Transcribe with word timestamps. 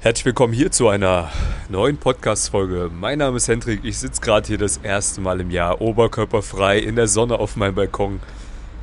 Herzlich 0.00 0.26
willkommen 0.26 0.52
hier 0.52 0.70
zu 0.70 0.86
einer 0.86 1.28
neuen 1.68 1.96
Podcast-Folge. 1.96 2.88
Mein 2.94 3.18
Name 3.18 3.38
ist 3.38 3.48
Hendrik. 3.48 3.80
Ich 3.82 3.98
sitze 3.98 4.20
gerade 4.20 4.46
hier 4.46 4.56
das 4.56 4.76
erste 4.76 5.20
Mal 5.20 5.40
im 5.40 5.50
Jahr 5.50 5.80
oberkörperfrei 5.80 6.78
in 6.78 6.94
der 6.94 7.08
Sonne 7.08 7.40
auf 7.40 7.56
meinem 7.56 7.74
Balkon 7.74 8.20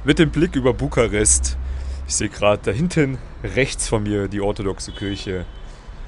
mit 0.03 0.19
dem 0.19 0.29
Blick 0.29 0.57
über 0.57 0.73
Bukarest. 0.73 1.55
Ich 2.05 2.15
sehe 2.15 2.27
gerade 2.27 2.61
da 2.65 2.71
hinten 2.71 3.17
rechts 3.45 3.87
von 3.87 4.03
mir 4.03 4.27
die 4.27 4.41
orthodoxe 4.41 4.91
Kirche. 4.91 5.45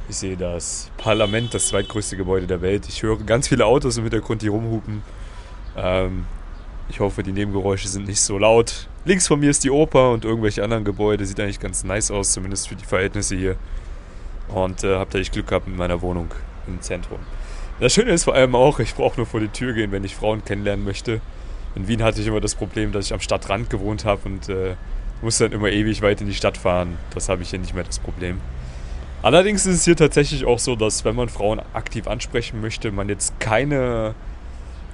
Ich 0.10 0.18
sehe 0.18 0.36
das 0.36 0.92
Parlament, 0.98 1.54
das 1.54 1.70
zweitgrößte 1.70 2.18
Gebäude 2.18 2.46
der 2.46 2.62
Welt. 2.62 2.90
Ich 2.90 3.02
höre 3.02 3.18
ganz 3.20 3.48
viele 3.48 3.66
Autos 3.66 3.96
im 3.96 4.04
Hintergrund, 4.04 4.42
die 4.42 4.50
rumhupen. 4.50 5.04
Ähm, 5.78 6.26
ich 6.90 7.00
hoffe, 7.00 7.24
die 7.24 7.32
Nebengeräusche 7.32 7.88
sind 7.88 8.10
nicht 8.10 8.20
so 8.20 8.38
laut. 8.38 8.90
Links 9.06 9.26
von 9.26 9.40
mir 9.40 9.52
ist 9.52 9.64
die 9.64 9.72
Oper 9.72 10.12
und 10.12 10.26
irgendwelche 10.26 10.66
anderen 10.66 10.84
Gebäude. 10.84 11.26
Sieht 11.26 11.40
eigentlich 11.40 11.62
ganz 11.62 11.86
nice 11.86 12.12
aus, 12.12 12.34
zumindest 12.34 12.68
für 12.68 12.76
die 12.76 12.84
Verhältnisse 12.84 13.38
hier. 13.38 13.56
Und 14.50 14.84
äh, 14.84 14.96
habe 14.96 15.10
da 15.12 15.20
echt 15.20 15.34
Glück 15.34 15.48
gehabt 15.48 15.68
mit 15.68 15.78
meiner 15.78 16.02
Wohnung 16.02 16.32
im 16.68 16.82
Zentrum. 16.82 17.20
Das 17.80 17.94
Schöne 17.94 18.12
ist 18.12 18.24
vor 18.24 18.34
allem 18.34 18.56
auch, 18.56 18.80
ich 18.80 18.96
brauche 18.96 19.18
nur 19.18 19.26
vor 19.26 19.40
die 19.40 19.50
Tür 19.50 19.74
gehen, 19.74 19.92
wenn 19.92 20.04
ich 20.04 20.16
Frauen 20.16 20.44
kennenlernen 20.44 20.84
möchte. 20.84 21.22
In 21.76 21.88
Wien 21.88 22.02
hatte 22.02 22.22
ich 22.22 22.28
immer 22.28 22.42
das 22.42 22.56
Problem, 22.56 22.92
dass 22.92 23.06
ich 23.06 23.14
am 23.14 23.20
Stadtrand 23.20 23.70
gewohnt 23.70 24.04
habe 24.04 24.22
und 24.26 24.50
äh, 24.50 24.76
musste 25.22 25.44
dann 25.44 25.54
immer 25.54 25.70
ewig 25.70 26.02
weit 26.02 26.22
in 26.22 26.28
die 26.28 26.34
Stadt 26.34 26.58
fahren. 26.58 26.98
Das 27.14 27.30
habe 27.30 27.44
ich 27.44 27.52
hier 27.52 27.60
nicht 27.60 27.76
mehr 27.76 27.84
das 27.84 28.00
Problem. 28.00 28.42
Allerdings 29.22 29.66
ist 29.66 29.76
es 29.76 29.86
hier 29.86 29.96
tatsächlich 29.96 30.46
auch 30.46 30.60
so, 30.60 30.76
dass 30.76 31.06
wenn 31.06 31.16
man 31.16 31.30
Frauen 31.30 31.62
aktiv 31.74 32.08
ansprechen 32.08 32.62
möchte, 32.62 32.92
man 32.92 33.10
jetzt 33.10 33.40
keine 33.40 34.16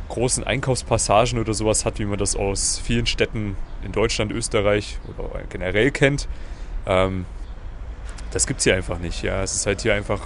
großen 0.10 0.44
Einkaufspassagen 0.44 1.40
oder 1.40 1.54
sowas 1.54 1.86
hat, 1.86 2.00
wie 2.00 2.06
man 2.06 2.18
das 2.18 2.36
aus 2.36 2.80
vielen 2.84 3.06
Städten 3.06 3.56
in 3.84 3.92
Deutschland, 3.92 4.32
Österreich 4.32 4.98
oder 5.08 5.42
generell 5.50 5.92
kennt. 5.92 6.28
Ähm, 6.86 7.26
das 8.34 8.48
gibt 8.48 8.60
es 8.60 8.64
hier 8.64 8.76
einfach 8.76 9.00
nicht. 9.00 9.22
Ja, 9.24 9.44
es 9.44 9.54
ist 9.54 9.66
halt 9.66 9.82
hier 9.82 9.94
einfach 9.94 10.22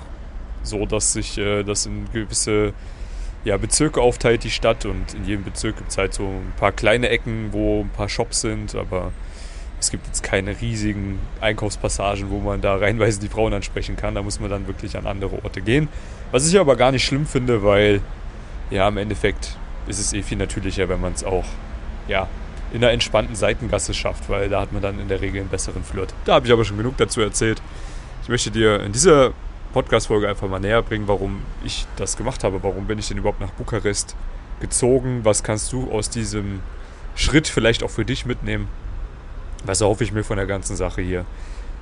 so, 0.64 0.86
dass 0.86 1.14
sich 1.14 1.38
äh, 1.38 1.64
das 1.64 1.86
in 1.86 2.06
gewisse 2.12 2.74
ja, 3.44 3.58
Bezirke 3.58 4.02
aufteilt, 4.02 4.44
die 4.44 4.50
Stadt. 4.50 4.86
Und 4.86 5.14
in 5.14 5.26
jedem 5.26 5.44
Bezirk 5.44 5.78
gibt 5.78 5.92
es 5.92 5.98
halt 5.98 6.14
so 6.14 6.24
ein 6.24 6.54
paar 6.58 6.72
kleine 6.72 7.10
Ecken, 7.10 7.50
wo 7.52 7.82
ein 7.82 7.90
paar 7.90 8.10
Shops 8.10 8.42
sind. 8.42 8.76
Aber 8.76 9.12
es 9.80 9.92
gibt 9.92 10.08
jetzt 10.08 10.24
keine 10.24 10.60
riesigen 10.60 11.20
Einkaufspassagen, 11.42 12.30
wo 12.30 12.40
man 12.40 12.62
da 12.62 12.76
reinweise 12.76 13.20
die 13.20 13.28
Frauen 13.28 13.54
ansprechen 13.54 13.98
kann. 13.98 14.16
Da 14.16 14.24
muss 14.24 14.40
man 14.40 14.50
dann 14.50 14.68
wirklich 14.68 14.98
an 14.98 15.06
andere 15.06 15.44
Orte 15.44 15.62
gehen. 15.62 15.90
Was 16.32 16.48
ich 16.48 16.58
aber 16.60 16.76
gar 16.76 16.92
nicht 16.92 17.06
schlimm 17.06 17.26
finde, 17.26 17.64
weil 17.64 18.02
ja, 18.72 18.88
im 18.88 18.98
Endeffekt 18.98 19.58
ist 19.88 20.00
es 20.00 20.14
eh 20.14 20.24
viel 20.24 20.38
natürlicher, 20.38 20.90
wenn 20.90 21.00
man 21.00 21.14
es 21.14 21.24
auch 21.24 21.46
ja, 22.08 22.28
in 22.72 22.84
einer 22.84 22.92
entspannten 22.92 23.36
Seitengasse 23.36 23.94
schafft, 23.94 24.30
weil 24.30 24.50
da 24.50 24.62
hat 24.62 24.74
man 24.74 24.82
dann 24.82 25.00
in 25.00 25.08
der 25.08 25.22
Regel 25.22 25.42
einen 25.42 25.50
besseren 25.50 25.84
Flirt. 25.84 26.14
Da 26.26 26.36
habe 26.36 26.46
ich 26.46 26.52
aber 26.52 26.66
schon 26.66 26.78
genug 26.78 26.98
dazu 26.98 27.22
erzählt. 27.22 27.62
Ich 28.28 28.30
möchte 28.30 28.52
dir 28.52 28.82
in 28.82 28.92
dieser 28.92 29.32
Podcast-Folge 29.72 30.28
einfach 30.28 30.50
mal 30.50 30.60
näher 30.60 30.82
bringen, 30.82 31.08
warum 31.08 31.44
ich 31.64 31.86
das 31.96 32.18
gemacht 32.18 32.44
habe. 32.44 32.62
Warum 32.62 32.86
bin 32.86 33.00
ich 33.00 33.08
denn 33.08 33.20
überhaupt 33.20 33.40
nach 33.40 33.52
Bukarest 33.52 34.18
gezogen? 34.60 35.22
Was 35.24 35.44
kannst 35.44 35.72
du 35.72 35.90
aus 35.90 36.10
diesem 36.10 36.60
Schritt 37.16 37.48
vielleicht 37.48 37.84
auch 37.84 37.90
für 37.90 38.04
dich 38.04 38.26
mitnehmen? 38.26 38.68
Was 39.64 39.80
erhoffe 39.80 40.04
ich 40.04 40.12
mir 40.12 40.26
von 40.26 40.36
der 40.36 40.46
ganzen 40.46 40.76
Sache 40.76 41.02
hier? 41.02 41.26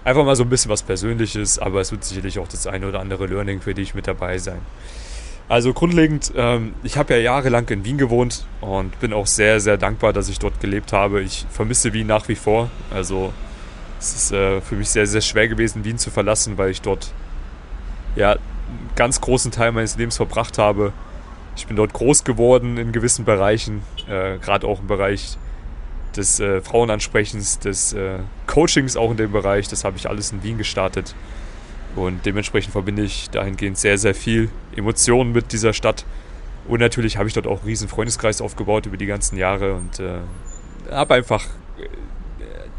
Einfach 0.03 0.23
mal 0.23 0.35
so 0.35 0.43
ein 0.43 0.49
bisschen 0.49 0.69
was 0.69 0.83
Persönliches, 0.83 1.57
aber 1.57 1.81
es 1.81 1.91
wird 1.91 2.03
sicherlich 2.03 2.37
auch 2.37 2.47
das 2.47 2.67
eine 2.67 2.89
oder 2.89 2.99
andere 2.99 3.25
Learning 3.25 3.59
für 3.59 3.73
dich 3.73 3.95
mit 3.95 4.05
dabei 4.05 4.37
sein. 4.37 4.61
Also 5.49 5.73
grundlegend, 5.73 6.31
ähm, 6.35 6.75
ich 6.83 6.95
habe 6.95 7.15
ja 7.15 7.19
jahrelang 7.21 7.67
in 7.69 7.83
Wien 7.85 7.97
gewohnt 7.97 8.45
und 8.61 8.99
bin 8.99 9.13
auch 9.13 9.25
sehr, 9.25 9.59
sehr 9.59 9.77
dankbar, 9.77 10.13
dass 10.13 10.29
ich 10.29 10.37
dort 10.37 10.59
gelebt 10.59 10.93
habe. 10.93 11.23
Ich 11.23 11.47
vermisse 11.49 11.91
Wien 11.93 12.05
nach 12.05 12.27
wie 12.27 12.35
vor. 12.35 12.69
Also 12.91 13.33
es 14.05 14.15
ist 14.15 14.31
äh, 14.31 14.61
für 14.61 14.75
mich 14.75 14.89
sehr, 14.89 15.07
sehr 15.07 15.21
schwer 15.21 15.47
gewesen, 15.47 15.83
Wien 15.83 15.97
zu 15.97 16.11
verlassen, 16.11 16.57
weil 16.57 16.69
ich 16.69 16.81
dort 16.81 17.11
ja 18.15 18.31
einen 18.31 18.89
ganz 18.95 19.21
großen 19.21 19.51
Teil 19.51 19.71
meines 19.71 19.97
Lebens 19.97 20.17
verbracht 20.17 20.57
habe. 20.57 20.93
Ich 21.55 21.67
bin 21.67 21.75
dort 21.75 21.93
groß 21.93 22.23
geworden 22.23 22.77
in 22.77 22.91
gewissen 22.91 23.25
Bereichen, 23.25 23.81
äh, 24.07 24.37
gerade 24.37 24.67
auch 24.67 24.81
im 24.81 24.87
Bereich 24.87 25.37
des 26.15 26.39
äh, 26.39 26.61
Frauenansprechens, 26.61 27.59
des 27.59 27.93
äh, 27.93 28.19
Coachings 28.47 28.95
auch 28.95 29.11
in 29.11 29.17
dem 29.17 29.31
Bereich. 29.31 29.67
Das 29.67 29.83
habe 29.83 29.97
ich 29.97 30.07
alles 30.07 30.31
in 30.31 30.43
Wien 30.43 30.57
gestartet. 30.57 31.15
Und 31.95 32.25
dementsprechend 32.25 32.73
verbinde 32.73 33.03
ich 33.03 33.29
dahingehend 33.29 33.77
sehr, 33.77 33.97
sehr 33.97 34.13
viel 34.13 34.49
Emotionen 34.75 35.31
mit 35.31 35.51
dieser 35.51 35.73
Stadt. 35.73 36.05
Und 36.67 36.79
natürlich 36.79 37.17
habe 37.17 37.27
ich 37.27 37.33
dort 37.33 37.47
auch 37.47 37.59
einen 37.59 37.67
riesen 37.67 37.87
Freundeskreis 37.87 38.41
aufgebaut 38.41 38.85
über 38.85 38.97
die 38.97 39.05
ganzen 39.05 39.37
Jahre 39.37 39.75
und 39.75 39.99
äh, 39.99 40.19
habe 40.91 41.15
einfach 41.15 41.45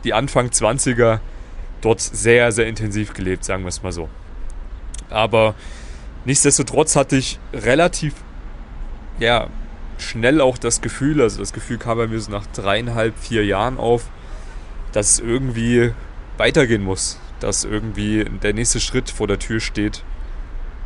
die 0.06 0.15
Anfang 0.15 0.49
20er 0.49 1.19
dort 1.81 2.00
sehr, 2.00 2.53
sehr 2.53 2.67
intensiv 2.67 3.12
gelebt, 3.12 3.44
sagen 3.44 3.65
wir 3.65 3.69
es 3.69 3.83
mal 3.83 3.93
so. 3.93 4.09
Aber 5.11 5.55
nichtsdestotrotz 6.25 6.97
hatte 6.97 7.17
ich 7.17 7.39
relativ, 7.53 8.15
ja, 9.19 9.49
schnell 9.99 10.41
auch 10.41 10.59
das 10.59 10.81
Gefühl, 10.81 11.21
also 11.21 11.41
das 11.41 11.53
Gefühl 11.53 11.78
kam 11.78 11.99
bei 11.99 12.06
mir 12.06 12.21
so 12.21 12.31
nach 12.31 12.47
dreieinhalb, 12.47 13.19
vier 13.19 13.44
Jahren 13.44 13.78
auf, 13.78 14.05
dass 14.93 15.12
es 15.12 15.19
irgendwie 15.21 15.93
weitergehen 16.38 16.84
muss, 16.84 17.19
dass 17.41 17.65
irgendwie 17.65 18.25
der 18.25 18.55
nächste 18.55 18.81
Schritt 18.81 19.11
vor 19.11 19.27
der 19.27 19.38
Tür 19.38 19.61
steht. 19.61 20.05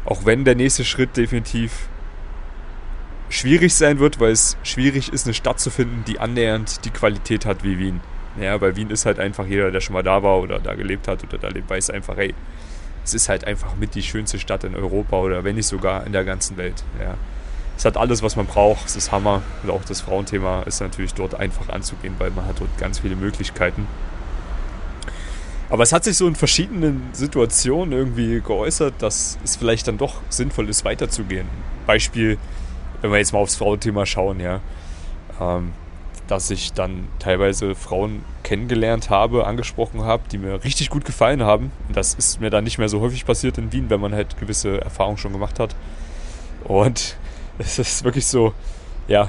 Auch 0.04 0.24
wenn 0.24 0.44
der 0.44 0.54
nächste 0.54 0.84
Schritt 0.84 1.16
definitiv 1.16 1.88
schwierig 3.28 3.74
sein 3.74 3.98
wird, 3.98 4.18
weil 4.18 4.32
es 4.32 4.56
schwierig 4.62 5.12
ist, 5.12 5.26
eine 5.26 5.34
Stadt 5.34 5.60
zu 5.60 5.70
finden, 5.70 6.04
die 6.06 6.18
annähernd 6.18 6.84
die 6.84 6.90
Qualität 6.90 7.46
hat 7.46 7.62
wie 7.62 7.78
Wien. 7.78 8.00
Ja, 8.38 8.60
weil 8.60 8.76
Wien 8.76 8.90
ist 8.90 9.06
halt 9.06 9.18
einfach 9.18 9.46
jeder, 9.46 9.70
der 9.70 9.80
schon 9.80 9.94
mal 9.94 10.02
da 10.02 10.22
war 10.22 10.38
oder 10.38 10.58
da 10.60 10.74
gelebt 10.74 11.08
hat 11.08 11.24
oder 11.24 11.38
da 11.38 11.48
lebt, 11.48 11.68
weiß 11.68 11.90
einfach, 11.90 12.16
hey, 12.16 12.34
es 13.04 13.14
ist 13.14 13.28
halt 13.28 13.46
einfach 13.46 13.76
mit 13.76 13.94
die 13.94 14.02
schönste 14.02 14.38
Stadt 14.38 14.64
in 14.64 14.76
Europa 14.76 15.16
oder 15.16 15.42
wenn 15.42 15.56
nicht 15.56 15.66
sogar 15.66 16.06
in 16.06 16.12
der 16.12 16.24
ganzen 16.24 16.56
Welt. 16.56 16.84
Ja. 17.00 17.14
Es 17.76 17.84
hat 17.86 17.96
alles, 17.96 18.22
was 18.22 18.36
man 18.36 18.44
braucht. 18.44 18.86
Es 18.86 18.96
ist 18.96 19.10
Hammer. 19.10 19.42
Und 19.62 19.70
auch 19.70 19.82
das 19.84 20.02
Frauenthema 20.02 20.62
ist 20.64 20.80
natürlich 20.80 21.14
dort 21.14 21.34
einfach 21.34 21.70
anzugehen, 21.70 22.14
weil 22.18 22.30
man 22.30 22.44
hat 22.44 22.60
dort 22.60 22.76
ganz 22.76 22.98
viele 22.98 23.16
Möglichkeiten. 23.16 23.86
Aber 25.70 25.84
es 25.84 25.92
hat 25.92 26.04
sich 26.04 26.16
so 26.16 26.26
in 26.26 26.34
verschiedenen 26.34 27.08
Situationen 27.12 27.92
irgendwie 27.92 28.40
geäußert, 28.40 28.94
dass 28.98 29.38
es 29.44 29.56
vielleicht 29.56 29.88
dann 29.88 29.96
doch 29.96 30.20
sinnvoll 30.28 30.68
ist, 30.68 30.84
weiterzugehen. 30.84 31.46
Beispiel, 31.86 32.36
wenn 33.00 33.12
wir 33.12 33.18
jetzt 33.18 33.32
mal 33.32 33.38
aufs 33.38 33.56
Frauenthema 33.56 34.04
schauen, 34.04 34.40
ja. 34.40 34.60
Ähm, 35.40 35.72
dass 36.30 36.50
ich 36.50 36.72
dann 36.72 37.08
teilweise 37.18 37.74
Frauen 37.74 38.24
kennengelernt 38.44 39.10
habe, 39.10 39.46
angesprochen 39.46 40.04
habe, 40.04 40.22
die 40.30 40.38
mir 40.38 40.62
richtig 40.62 40.88
gut 40.88 41.04
gefallen 41.04 41.42
haben. 41.42 41.72
Das 41.92 42.14
ist 42.14 42.40
mir 42.40 42.50
dann 42.50 42.62
nicht 42.64 42.78
mehr 42.78 42.88
so 42.88 43.00
häufig 43.00 43.26
passiert 43.26 43.58
in 43.58 43.72
Wien, 43.72 43.90
wenn 43.90 44.00
man 44.00 44.14
halt 44.14 44.38
gewisse 44.38 44.80
Erfahrungen 44.80 45.18
schon 45.18 45.32
gemacht 45.32 45.58
hat. 45.58 45.74
Und 46.64 47.16
es 47.58 47.78
ist 47.78 48.04
wirklich 48.04 48.26
so, 48.26 48.54
ja, 49.08 49.28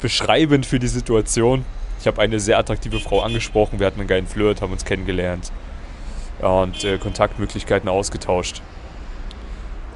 beschreibend 0.00 0.66
für 0.66 0.78
die 0.78 0.88
Situation. 0.88 1.64
Ich 2.00 2.06
habe 2.06 2.20
eine 2.20 2.38
sehr 2.38 2.58
attraktive 2.58 3.00
Frau 3.00 3.20
angesprochen, 3.20 3.78
wir 3.78 3.86
hatten 3.86 4.00
einen 4.00 4.08
geilen 4.08 4.26
Flirt, 4.26 4.60
haben 4.60 4.72
uns 4.72 4.84
kennengelernt 4.84 5.52
und 6.40 6.84
äh, 6.84 6.98
Kontaktmöglichkeiten 6.98 7.88
ausgetauscht. 7.88 8.60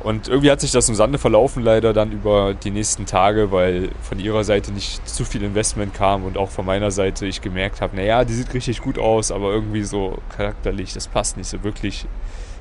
Und 0.06 0.28
irgendwie 0.28 0.52
hat 0.52 0.60
sich 0.60 0.70
das 0.70 0.88
im 0.88 0.94
Sande 0.94 1.18
verlaufen, 1.18 1.64
leider 1.64 1.92
dann 1.92 2.12
über 2.12 2.54
die 2.54 2.70
nächsten 2.70 3.06
Tage, 3.06 3.50
weil 3.50 3.88
von 4.02 4.20
ihrer 4.20 4.44
Seite 4.44 4.70
nicht 4.70 5.08
zu 5.08 5.24
viel 5.24 5.42
Investment 5.42 5.94
kam 5.94 6.22
und 6.22 6.38
auch 6.38 6.48
von 6.48 6.64
meiner 6.64 6.92
Seite 6.92 7.26
ich 7.26 7.40
gemerkt 7.40 7.80
habe, 7.80 7.96
naja, 7.96 8.24
die 8.24 8.34
sieht 8.34 8.54
richtig 8.54 8.82
gut 8.82 9.00
aus, 9.00 9.32
aber 9.32 9.50
irgendwie 9.50 9.82
so 9.82 10.18
charakterlich, 10.36 10.92
das 10.92 11.08
passt 11.08 11.36
nicht 11.36 11.48
so 11.48 11.64
wirklich. 11.64 12.06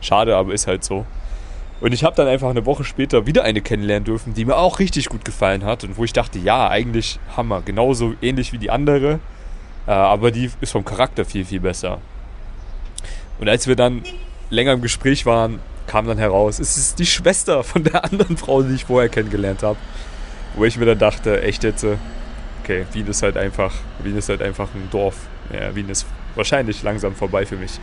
Schade, 0.02 0.36
aber 0.36 0.56
ist 0.56 0.66
halt 0.66 0.84
so. 0.84 1.06
Und 1.82 1.94
ich 1.94 2.04
habe 2.04 2.16
dann 2.16 2.28
einfach 2.28 2.50
eine 2.50 2.66
Woche 2.66 2.84
später 2.84 3.28
wieder 3.28 3.44
eine 3.44 3.62
kennenlernen 3.62 4.06
dürfen, 4.06 4.34
die 4.34 4.44
mir 4.44 4.58
auch 4.58 4.80
richtig 4.80 5.10
gut 5.10 5.24
gefallen 5.24 5.66
hat 5.66 5.84
und 5.84 6.00
wo 6.00 6.04
ich 6.04 6.14
dachte, 6.14 6.40
ja, 6.40 6.68
eigentlich 6.68 7.20
Hammer, 7.38 7.62
genauso 7.64 8.16
ähnlich 8.24 8.54
wie 8.54 8.58
die 8.58 8.72
andere, 8.72 9.20
äh, 9.86 9.92
aber 9.92 10.32
die 10.32 10.50
ist 10.62 10.72
vom 10.72 10.84
Charakter 10.84 11.26
viel, 11.26 11.46
viel 11.46 11.60
besser. 11.60 12.00
Und 13.40 13.48
als 13.50 13.68
wir 13.68 13.76
dann 13.76 14.02
länger 14.50 14.72
im 14.72 14.82
Gespräch 14.82 15.28
waren, 15.28 15.60
kam 15.88 16.08
dann 16.08 16.18
heraus, 16.18 16.60
es 16.60 16.78
ist 16.78 17.00
die 17.00 17.06
Schwester 17.06 17.64
von 17.64 17.84
der 17.84 18.04
anderen 18.04 18.38
Frau, 18.38 18.62
die 18.64 18.76
ich 18.76 18.86
vorher 18.86 19.10
kennengelernt 19.10 19.64
habe. 19.64 19.78
Wo 20.56 20.66
ich 20.66 20.78
mir 20.78 20.86
dann 20.86 21.00
dachte, 21.00 21.42
echt 21.42 21.64
jetzt, 21.64 21.86
okay, 22.64 22.86
Wien 22.94 23.08
ist 23.08 23.22
halt 23.22 23.38
einfach, 23.38 23.74
Wien 24.02 24.18
ist 24.18 24.30
halt 24.30 24.42
einfach 24.42 24.70
ein 24.74 24.88
Dorf. 24.92 25.16
Ja, 25.54 25.76
Wien 25.76 25.90
ist 25.90 26.06
wahrscheinlich 26.36 26.82
langsam 26.84 27.14
vorbei 27.16 27.46
für 27.46 27.58
mich. 27.58 27.80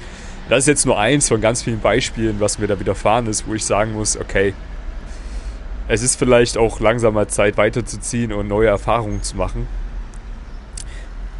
Das 0.49 0.61
ist 0.61 0.67
jetzt 0.67 0.87
nur 0.87 0.99
eins 0.99 1.29
von 1.29 1.41
ganz 1.41 1.63
vielen 1.63 1.81
Beispielen, 1.81 2.41
was 2.41 2.59
mir 2.59 2.67
da 2.67 2.79
widerfahren 2.81 3.27
ist, 3.27 3.47
wo 3.47 3.55
ich 3.55 3.65
sagen 3.65 3.93
muss, 3.93 4.17
okay, 4.17 4.55
es 5.89 6.03
ist 6.03 6.17
vielleicht 6.17 6.59
auch 6.59 6.81
langsam 6.81 7.15
mal 7.15 7.29
Zeit 7.29 7.57
weiterzuziehen 7.57 8.33
und 8.33 8.49
neue 8.49 8.69
Erfahrungen 8.69 9.23
zu 9.23 9.37
machen. 9.37 9.67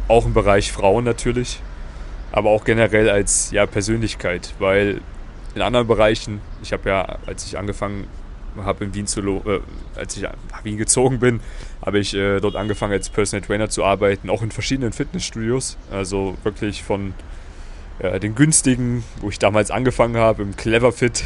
Auch 0.07 0.25
im 0.25 0.33
Bereich 0.33 0.71
Frauen 0.71 1.05
natürlich, 1.05 1.61
aber 2.31 2.49
auch 2.49 2.63
generell 2.63 3.09
als 3.09 3.51
ja, 3.51 3.65
Persönlichkeit, 3.65 4.53
weil 4.59 5.01
in 5.55 5.61
anderen 5.61 5.87
Bereichen. 5.87 6.41
Ich 6.61 6.73
habe 6.73 6.89
ja, 6.89 7.19
als 7.25 7.45
ich 7.45 7.57
angefangen 7.57 8.07
habe 8.57 8.85
in 8.85 8.93
Wien 8.93 9.07
zu, 9.07 9.21
äh, 9.21 9.59
als 9.95 10.15
ich 10.17 10.23
nach 10.23 10.63
Wien 10.63 10.77
gezogen 10.77 11.19
bin, 11.19 11.39
habe 11.83 11.99
ich 11.99 12.13
äh, 12.13 12.39
dort 12.39 12.55
angefangen 12.55 12.93
als 12.93 13.09
Personal 13.09 13.45
Trainer 13.45 13.69
zu 13.69 13.83
arbeiten, 13.83 14.29
auch 14.29 14.41
in 14.41 14.51
verschiedenen 14.51 14.93
Fitnessstudios. 14.93 15.77
Also 15.91 16.37
wirklich 16.43 16.83
von 16.83 17.13
äh, 17.99 18.19
den 18.19 18.35
günstigen, 18.35 19.03
wo 19.21 19.29
ich 19.29 19.39
damals 19.39 19.71
angefangen 19.71 20.17
habe, 20.17 20.43
im 20.43 20.55
Clever 20.55 20.91
Fit, 20.91 21.25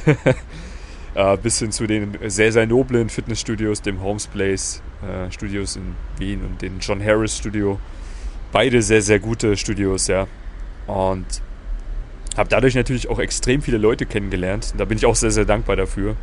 äh, 1.15 1.37
bis 1.37 1.59
hin 1.59 1.71
zu 1.71 1.87
den 1.87 2.17
sehr, 2.27 2.51
sehr 2.51 2.67
noblen 2.67 3.09
Fitnessstudios, 3.09 3.81
dem 3.81 4.01
Holmes 4.01 4.27
Place 4.27 4.81
äh, 5.01 5.31
Studios 5.31 5.75
in 5.75 5.95
Wien 6.17 6.41
und 6.43 6.61
den 6.61 6.79
John 6.79 7.03
Harris 7.03 7.37
Studio. 7.37 7.79
Beide 8.51 8.81
sehr, 8.81 9.01
sehr 9.01 9.19
gute 9.19 9.57
Studios, 9.57 10.07
ja. 10.07 10.27
Und 10.87 11.41
habe 12.37 12.49
dadurch 12.49 12.75
natürlich 12.75 13.09
auch 13.09 13.19
extrem 13.19 13.61
viele 13.61 13.77
Leute 13.77 14.05
kennengelernt. 14.05 14.73
Da 14.77 14.85
bin 14.85 14.97
ich 14.97 15.05
auch 15.05 15.15
sehr, 15.15 15.31
sehr 15.31 15.45
dankbar 15.45 15.75
dafür. 15.75 16.15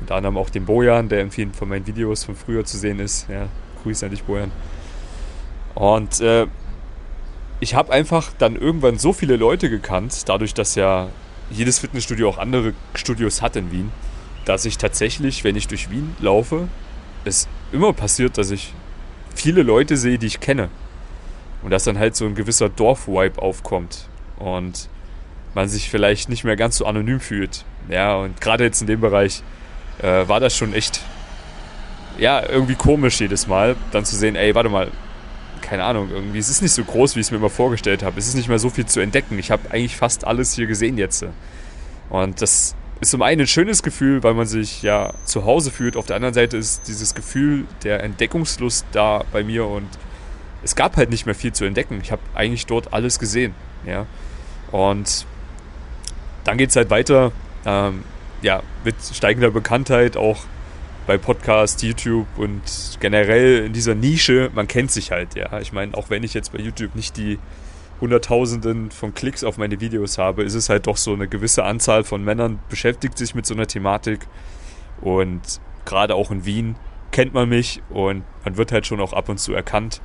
Unter 0.00 0.16
anderem 0.16 0.36
auch 0.36 0.50
den 0.50 0.66
Bojan, 0.66 1.08
der 1.08 1.22
in 1.22 1.30
vielen 1.30 1.52
von 1.52 1.68
meinen 1.68 1.86
Videos 1.86 2.24
von 2.24 2.36
früher 2.36 2.64
zu 2.64 2.76
sehen 2.76 2.98
ist. 2.98 3.28
Ja, 3.28 3.48
Grüße 3.82 4.04
an 4.04 4.10
dich, 4.10 4.24
Bojan. 4.24 4.52
Und 5.74 6.20
äh, 6.20 6.46
ich 7.60 7.74
habe 7.74 7.92
einfach 7.92 8.32
dann 8.38 8.56
irgendwann 8.56 8.98
so 8.98 9.12
viele 9.12 9.36
Leute 9.36 9.70
gekannt, 9.70 10.28
dadurch, 10.28 10.52
dass 10.52 10.74
ja 10.74 11.08
jedes 11.50 11.78
Fitnessstudio 11.78 12.28
auch 12.28 12.38
andere 12.38 12.74
Studios 12.94 13.40
hat 13.40 13.56
in 13.56 13.70
Wien, 13.70 13.92
dass 14.44 14.64
ich 14.64 14.78
tatsächlich, 14.78 15.44
wenn 15.44 15.56
ich 15.56 15.68
durch 15.68 15.90
Wien 15.90 16.14
laufe, 16.20 16.68
es 17.24 17.48
immer 17.72 17.92
passiert, 17.92 18.36
dass 18.38 18.50
ich 18.50 18.74
viele 19.34 19.62
Leute 19.62 19.96
sehe, 19.96 20.18
die 20.18 20.26
ich 20.26 20.40
kenne. 20.40 20.68
Und 21.62 21.70
dass 21.70 21.84
dann 21.84 21.98
halt 21.98 22.14
so 22.14 22.26
ein 22.26 22.34
gewisser 22.34 22.68
Dorf-Vibe 22.68 23.40
aufkommt. 23.40 24.08
Und 24.38 24.88
man 25.56 25.70
sich 25.70 25.88
vielleicht 25.88 26.28
nicht 26.28 26.44
mehr 26.44 26.54
ganz 26.54 26.76
so 26.76 26.84
anonym 26.84 27.18
fühlt. 27.18 27.64
Ja, 27.88 28.16
und 28.16 28.40
gerade 28.42 28.62
jetzt 28.62 28.82
in 28.82 28.86
dem 28.86 29.00
Bereich 29.00 29.42
äh, 30.02 30.28
war 30.28 30.38
das 30.38 30.54
schon 30.54 30.74
echt, 30.74 31.00
ja, 32.18 32.46
irgendwie 32.46 32.74
komisch 32.74 33.18
jedes 33.20 33.46
Mal, 33.46 33.74
dann 33.90 34.04
zu 34.04 34.16
sehen, 34.16 34.36
ey, 34.36 34.54
warte 34.54 34.68
mal, 34.68 34.92
keine 35.62 35.84
Ahnung, 35.84 36.10
irgendwie, 36.12 36.38
es 36.38 36.50
ist 36.50 36.60
nicht 36.60 36.72
so 36.72 36.84
groß, 36.84 37.16
wie 37.16 37.20
ich 37.20 37.28
es 37.28 37.30
mir 37.30 37.38
immer 37.38 37.48
vorgestellt 37.48 38.02
habe. 38.02 38.18
Es 38.18 38.28
ist 38.28 38.34
nicht 38.34 38.50
mehr 38.50 38.58
so 38.58 38.68
viel 38.68 38.84
zu 38.84 39.00
entdecken. 39.00 39.38
Ich 39.38 39.50
habe 39.50 39.70
eigentlich 39.70 39.96
fast 39.96 40.26
alles 40.26 40.52
hier 40.52 40.66
gesehen 40.66 40.98
jetzt. 40.98 41.24
Und 42.10 42.42
das 42.42 42.76
ist 43.00 43.10
zum 43.10 43.22
einen 43.22 43.40
ein 43.40 43.46
schönes 43.46 43.82
Gefühl, 43.82 44.22
weil 44.22 44.34
man 44.34 44.46
sich 44.46 44.82
ja 44.82 45.14
zu 45.24 45.46
Hause 45.46 45.70
fühlt. 45.70 45.96
Auf 45.96 46.04
der 46.04 46.16
anderen 46.16 46.34
Seite 46.34 46.58
ist 46.58 46.86
dieses 46.86 47.14
Gefühl 47.14 47.64
der 47.82 48.02
Entdeckungslust 48.04 48.84
da 48.92 49.24
bei 49.32 49.42
mir 49.42 49.66
und 49.66 49.88
es 50.62 50.76
gab 50.76 50.98
halt 50.98 51.08
nicht 51.08 51.24
mehr 51.24 51.34
viel 51.34 51.54
zu 51.54 51.64
entdecken. 51.64 51.98
Ich 52.02 52.12
habe 52.12 52.20
eigentlich 52.34 52.66
dort 52.66 52.92
alles 52.92 53.18
gesehen. 53.18 53.54
Ja. 53.86 54.04
Und 54.70 55.24
dann 56.46 56.58
geht 56.58 56.70
es 56.70 56.76
halt 56.76 56.90
weiter, 56.90 57.32
ähm, 57.64 58.04
ja, 58.40 58.62
mit 58.84 58.94
steigender 59.00 59.50
Bekanntheit 59.50 60.16
auch 60.16 60.44
bei 61.06 61.18
Podcast, 61.18 61.82
YouTube 61.82 62.26
und 62.36 62.62
generell 63.00 63.66
in 63.66 63.72
dieser 63.72 63.94
Nische, 63.94 64.50
man 64.54 64.68
kennt 64.68 64.90
sich 64.90 65.10
halt, 65.10 65.34
ja. 65.34 65.60
Ich 65.60 65.72
meine, 65.72 65.94
auch 65.94 66.08
wenn 66.08 66.22
ich 66.22 66.34
jetzt 66.34 66.52
bei 66.52 66.58
YouTube 66.58 66.94
nicht 66.94 67.16
die 67.16 67.38
Hunderttausenden 68.00 68.90
von 68.90 69.14
Klicks 69.14 69.42
auf 69.42 69.58
meine 69.58 69.80
Videos 69.80 70.18
habe, 70.18 70.44
ist 70.44 70.54
es 70.54 70.68
halt 70.68 70.86
doch 70.86 70.96
so 70.96 71.14
eine 71.14 71.26
gewisse 71.26 71.64
Anzahl 71.64 72.04
von 72.04 72.22
Männern 72.22 72.60
beschäftigt 72.68 73.18
sich 73.18 73.34
mit 73.34 73.46
so 73.46 73.54
einer 73.54 73.66
Thematik. 73.66 74.26
Und 75.00 75.60
gerade 75.84 76.14
auch 76.14 76.30
in 76.30 76.44
Wien 76.44 76.76
kennt 77.10 77.34
man 77.34 77.48
mich 77.48 77.82
und 77.88 78.24
man 78.44 78.56
wird 78.56 78.70
halt 78.70 78.86
schon 78.86 79.00
auch 79.00 79.12
ab 79.12 79.28
und 79.28 79.38
zu 79.38 79.52
erkannt. 79.52 80.00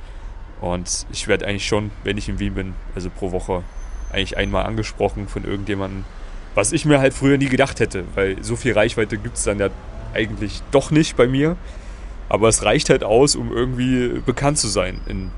Und 0.60 1.06
ich 1.12 1.28
werde 1.28 1.46
eigentlich 1.46 1.66
schon, 1.66 1.90
wenn 2.04 2.16
ich 2.16 2.28
in 2.28 2.38
Wien 2.38 2.54
bin, 2.54 2.74
also 2.94 3.10
pro 3.10 3.32
Woche 3.32 3.62
eigentlich 4.10 4.36
einmal 4.36 4.64
angesprochen 4.64 5.28
von 5.28 5.44
irgendjemandem, 5.44 6.04
was 6.54 6.72
ich 6.72 6.84
mir 6.84 7.00
halt 7.00 7.14
früher 7.14 7.38
nie 7.38 7.48
gedacht 7.48 7.80
hätte, 7.80 8.04
weil 8.14 8.42
so 8.42 8.56
viel 8.56 8.72
Reichweite 8.72 9.16
gibt 9.16 9.36
es 9.36 9.44
dann 9.44 9.58
ja 9.58 9.68
eigentlich 10.14 10.62
doch 10.70 10.90
nicht 10.90 11.16
bei 11.16 11.26
mir. 11.26 11.56
Aber 12.28 12.48
es 12.48 12.64
reicht 12.64 12.88
halt 12.90 13.04
aus, 13.04 13.36
um 13.36 13.52
irgendwie 13.52 14.20
bekannt 14.24 14.58
zu 14.58 14.68
sein 14.68 15.00
in 15.06 15.30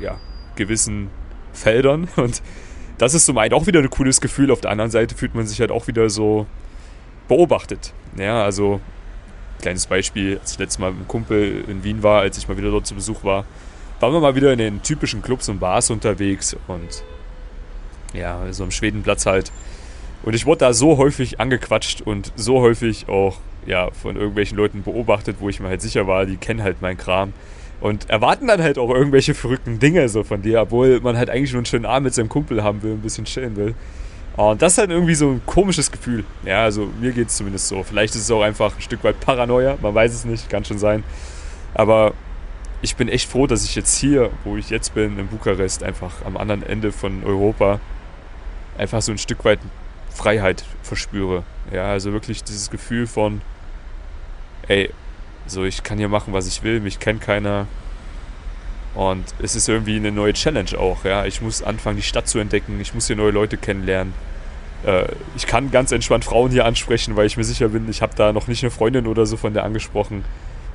ja, 0.00 0.18
gewissen 0.54 1.08
Feldern. 1.52 2.08
Und 2.16 2.42
das 2.98 3.14
ist 3.14 3.26
zum 3.26 3.38
einen 3.38 3.54
auch 3.54 3.66
wieder 3.66 3.80
ein 3.80 3.90
cooles 3.90 4.20
Gefühl. 4.20 4.50
Auf 4.50 4.60
der 4.60 4.70
anderen 4.70 4.90
Seite 4.90 5.14
fühlt 5.14 5.34
man 5.34 5.46
sich 5.46 5.60
halt 5.60 5.70
auch 5.70 5.86
wieder 5.86 6.10
so 6.10 6.46
beobachtet. 7.28 7.92
Ja, 8.18 8.42
also 8.42 8.80
kleines 9.60 9.86
Beispiel, 9.86 10.38
als 10.38 10.52
ich 10.52 10.58
letztes 10.58 10.78
Mal 10.78 10.90
mit 10.90 11.00
einem 11.00 11.08
Kumpel 11.08 11.64
in 11.68 11.82
Wien 11.82 12.02
war, 12.02 12.20
als 12.20 12.38
ich 12.38 12.48
mal 12.48 12.56
wieder 12.56 12.70
dort 12.70 12.86
zu 12.86 12.94
Besuch 12.94 13.24
war, 13.24 13.44
waren 14.00 14.12
wir 14.12 14.20
mal 14.20 14.34
wieder 14.34 14.52
in 14.52 14.58
den 14.58 14.82
typischen 14.82 15.22
Clubs 15.22 15.48
und 15.48 15.58
Bars 15.58 15.90
unterwegs 15.90 16.54
und 16.68 17.02
ja, 18.12 18.40
so 18.52 18.64
am 18.64 18.70
Schwedenplatz 18.70 19.26
halt. 19.26 19.50
Und 20.26 20.34
ich 20.34 20.44
wurde 20.44 20.58
da 20.58 20.72
so 20.74 20.98
häufig 20.98 21.38
angequatscht 21.38 22.02
und 22.02 22.32
so 22.34 22.60
häufig 22.60 23.08
auch 23.08 23.38
ja, 23.64 23.92
von 23.92 24.16
irgendwelchen 24.16 24.58
Leuten 24.58 24.82
beobachtet, 24.82 25.36
wo 25.38 25.48
ich 25.48 25.60
mir 25.60 25.68
halt 25.68 25.80
sicher 25.80 26.08
war, 26.08 26.26
die 26.26 26.36
kennen 26.36 26.64
halt 26.64 26.82
meinen 26.82 26.98
Kram. 26.98 27.32
Und 27.80 28.10
erwarten 28.10 28.48
dann 28.48 28.60
halt 28.60 28.76
auch 28.76 28.90
irgendwelche 28.90 29.34
verrückten 29.34 29.78
Dinge 29.78 30.08
so 30.08 30.24
von 30.24 30.42
dir, 30.42 30.62
obwohl 30.62 31.00
man 31.00 31.16
halt 31.16 31.30
eigentlich 31.30 31.52
nur 31.52 31.60
einen 31.60 31.66
schönen 31.66 31.86
Abend 31.86 32.06
mit 32.06 32.14
seinem 32.14 32.28
Kumpel 32.28 32.64
haben 32.64 32.82
will, 32.82 32.94
ein 32.94 33.02
bisschen 33.02 33.24
chillen 33.24 33.54
will. 33.54 33.74
Und 34.36 34.62
das 34.62 34.72
ist 34.72 34.78
halt 34.78 34.90
irgendwie 34.90 35.14
so 35.14 35.30
ein 35.30 35.42
komisches 35.46 35.92
Gefühl. 35.92 36.24
Ja, 36.44 36.64
also 36.64 36.88
mir 37.00 37.12
geht 37.12 37.28
es 37.28 37.36
zumindest 37.36 37.68
so. 37.68 37.84
Vielleicht 37.84 38.16
ist 38.16 38.22
es 38.22 38.30
auch 38.32 38.42
einfach 38.42 38.74
ein 38.74 38.82
Stück 38.82 39.04
weit 39.04 39.20
Paranoia, 39.20 39.78
man 39.80 39.94
weiß 39.94 40.12
es 40.12 40.24
nicht, 40.24 40.50
kann 40.50 40.64
schon 40.64 40.78
sein. 40.78 41.04
Aber 41.72 42.14
ich 42.82 42.96
bin 42.96 43.08
echt 43.08 43.30
froh, 43.30 43.46
dass 43.46 43.64
ich 43.64 43.76
jetzt 43.76 43.96
hier, 43.96 44.30
wo 44.42 44.56
ich 44.56 44.70
jetzt 44.70 44.92
bin, 44.92 45.20
in 45.20 45.28
Bukarest, 45.28 45.84
einfach 45.84 46.24
am 46.24 46.36
anderen 46.36 46.64
Ende 46.64 46.90
von 46.90 47.22
Europa, 47.24 47.78
einfach 48.76 49.02
so 49.02 49.12
ein 49.12 49.18
Stück 49.18 49.44
weit 49.44 49.60
Freiheit 50.16 50.64
verspüre. 50.82 51.44
Ja, 51.72 51.90
also 51.90 52.12
wirklich 52.12 52.42
dieses 52.42 52.70
Gefühl 52.70 53.06
von, 53.06 53.42
ey, 54.68 54.90
so 55.46 55.64
ich 55.64 55.82
kann 55.82 55.98
hier 55.98 56.08
machen, 56.08 56.32
was 56.32 56.46
ich 56.46 56.62
will, 56.62 56.80
mich 56.80 56.98
kennt 56.98 57.20
keiner. 57.20 57.66
Und 58.94 59.24
es 59.40 59.54
ist 59.54 59.68
irgendwie 59.68 59.96
eine 59.96 60.10
neue 60.10 60.32
Challenge 60.32 60.78
auch, 60.78 61.04
ja. 61.04 61.26
Ich 61.26 61.42
muss 61.42 61.62
anfangen, 61.62 61.96
die 61.96 62.02
Stadt 62.02 62.28
zu 62.28 62.38
entdecken, 62.38 62.80
ich 62.80 62.94
muss 62.94 63.06
hier 63.06 63.16
neue 63.16 63.30
Leute 63.30 63.58
kennenlernen. 63.58 64.14
Äh, 64.84 65.06
ich 65.36 65.46
kann 65.46 65.70
ganz 65.70 65.92
entspannt 65.92 66.24
Frauen 66.24 66.50
hier 66.50 66.64
ansprechen, 66.64 67.14
weil 67.14 67.26
ich 67.26 67.36
mir 67.36 67.44
sicher 67.44 67.68
bin, 67.68 67.88
ich 67.90 68.00
habe 68.00 68.14
da 68.16 68.32
noch 68.32 68.48
nicht 68.48 68.62
eine 68.62 68.70
Freundin 68.70 69.06
oder 69.06 69.26
so 69.26 69.36
von 69.36 69.52
der 69.52 69.64
angesprochen 69.64 70.24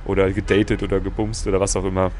oder 0.05 0.31
gedatet 0.31 0.83
oder 0.83 0.99
gebumst 0.99 1.47
oder 1.47 1.59
was 1.59 1.75
auch 1.75 1.83
immer. 1.83 2.11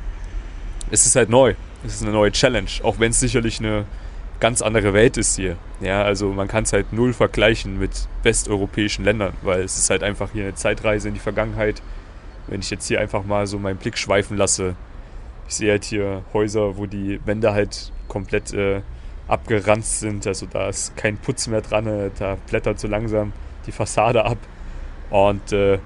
Es 0.90 1.06
ist 1.06 1.16
halt 1.16 1.30
neu. 1.30 1.54
Es 1.86 1.96
ist 1.96 2.04
eine 2.04 2.12
neue 2.12 2.32
Challenge, 2.32 2.70
auch 2.84 3.00
wenn 3.00 3.12
es 3.12 3.20
sicherlich 3.20 3.60
eine 3.60 3.86
ganz 4.42 4.62
andere 4.62 4.94
Welt 4.94 5.16
ist 5.16 5.38
hier. 5.38 5.56
Ja, 5.80 6.04
also 6.04 6.34
man 6.34 6.50
kann 6.50 6.64
es 6.64 6.74
halt 6.74 6.92
null 6.92 7.14
vergleichen 7.14 7.80
mit 7.80 8.10
westeuropäischen 8.24 9.06
Ländern, 9.06 9.34
weil 9.44 9.62
es 9.62 9.78
ist 9.78 9.90
halt 9.90 10.04
einfach 10.04 10.32
hier 10.34 10.44
eine 10.44 10.56
Zeitreise 10.56 11.08
in 11.08 11.14
die 11.14 11.22
Vergangenheit. 11.22 11.82
Wenn 12.48 12.60
ich 12.60 12.70
jetzt 12.70 12.88
hier 12.88 13.00
einfach 13.00 13.24
mal 13.24 13.48
so 13.48 13.60
meinen 13.60 13.78
Blick 13.78 13.98
schweifen 13.98 14.36
lasse, 14.36 14.76
ich 15.48 15.56
sehe 15.56 15.72
halt 15.72 15.86
hier 15.86 16.24
Häuser, 16.34 16.76
wo 16.78 16.88
die 16.88 17.20
Wände 17.26 17.54
halt 17.54 17.94
komplett 18.08 18.54
äh, 18.54 18.82
abgeranzt 19.28 20.00
sind, 20.00 20.28
also 20.28 20.48
da 20.48 20.68
ist 20.68 20.98
kein 20.98 21.18
Putz 21.18 21.48
mehr 21.48 21.62
dran, 21.62 21.88
äh, 21.88 22.10
da 22.18 22.38
blättert 22.50 22.80
so 22.80 22.88
langsam 22.88 23.32
die 23.68 23.72
Fassade 23.72 24.26
ab 24.26 24.40
und 25.12 25.54
äh, 25.54 25.78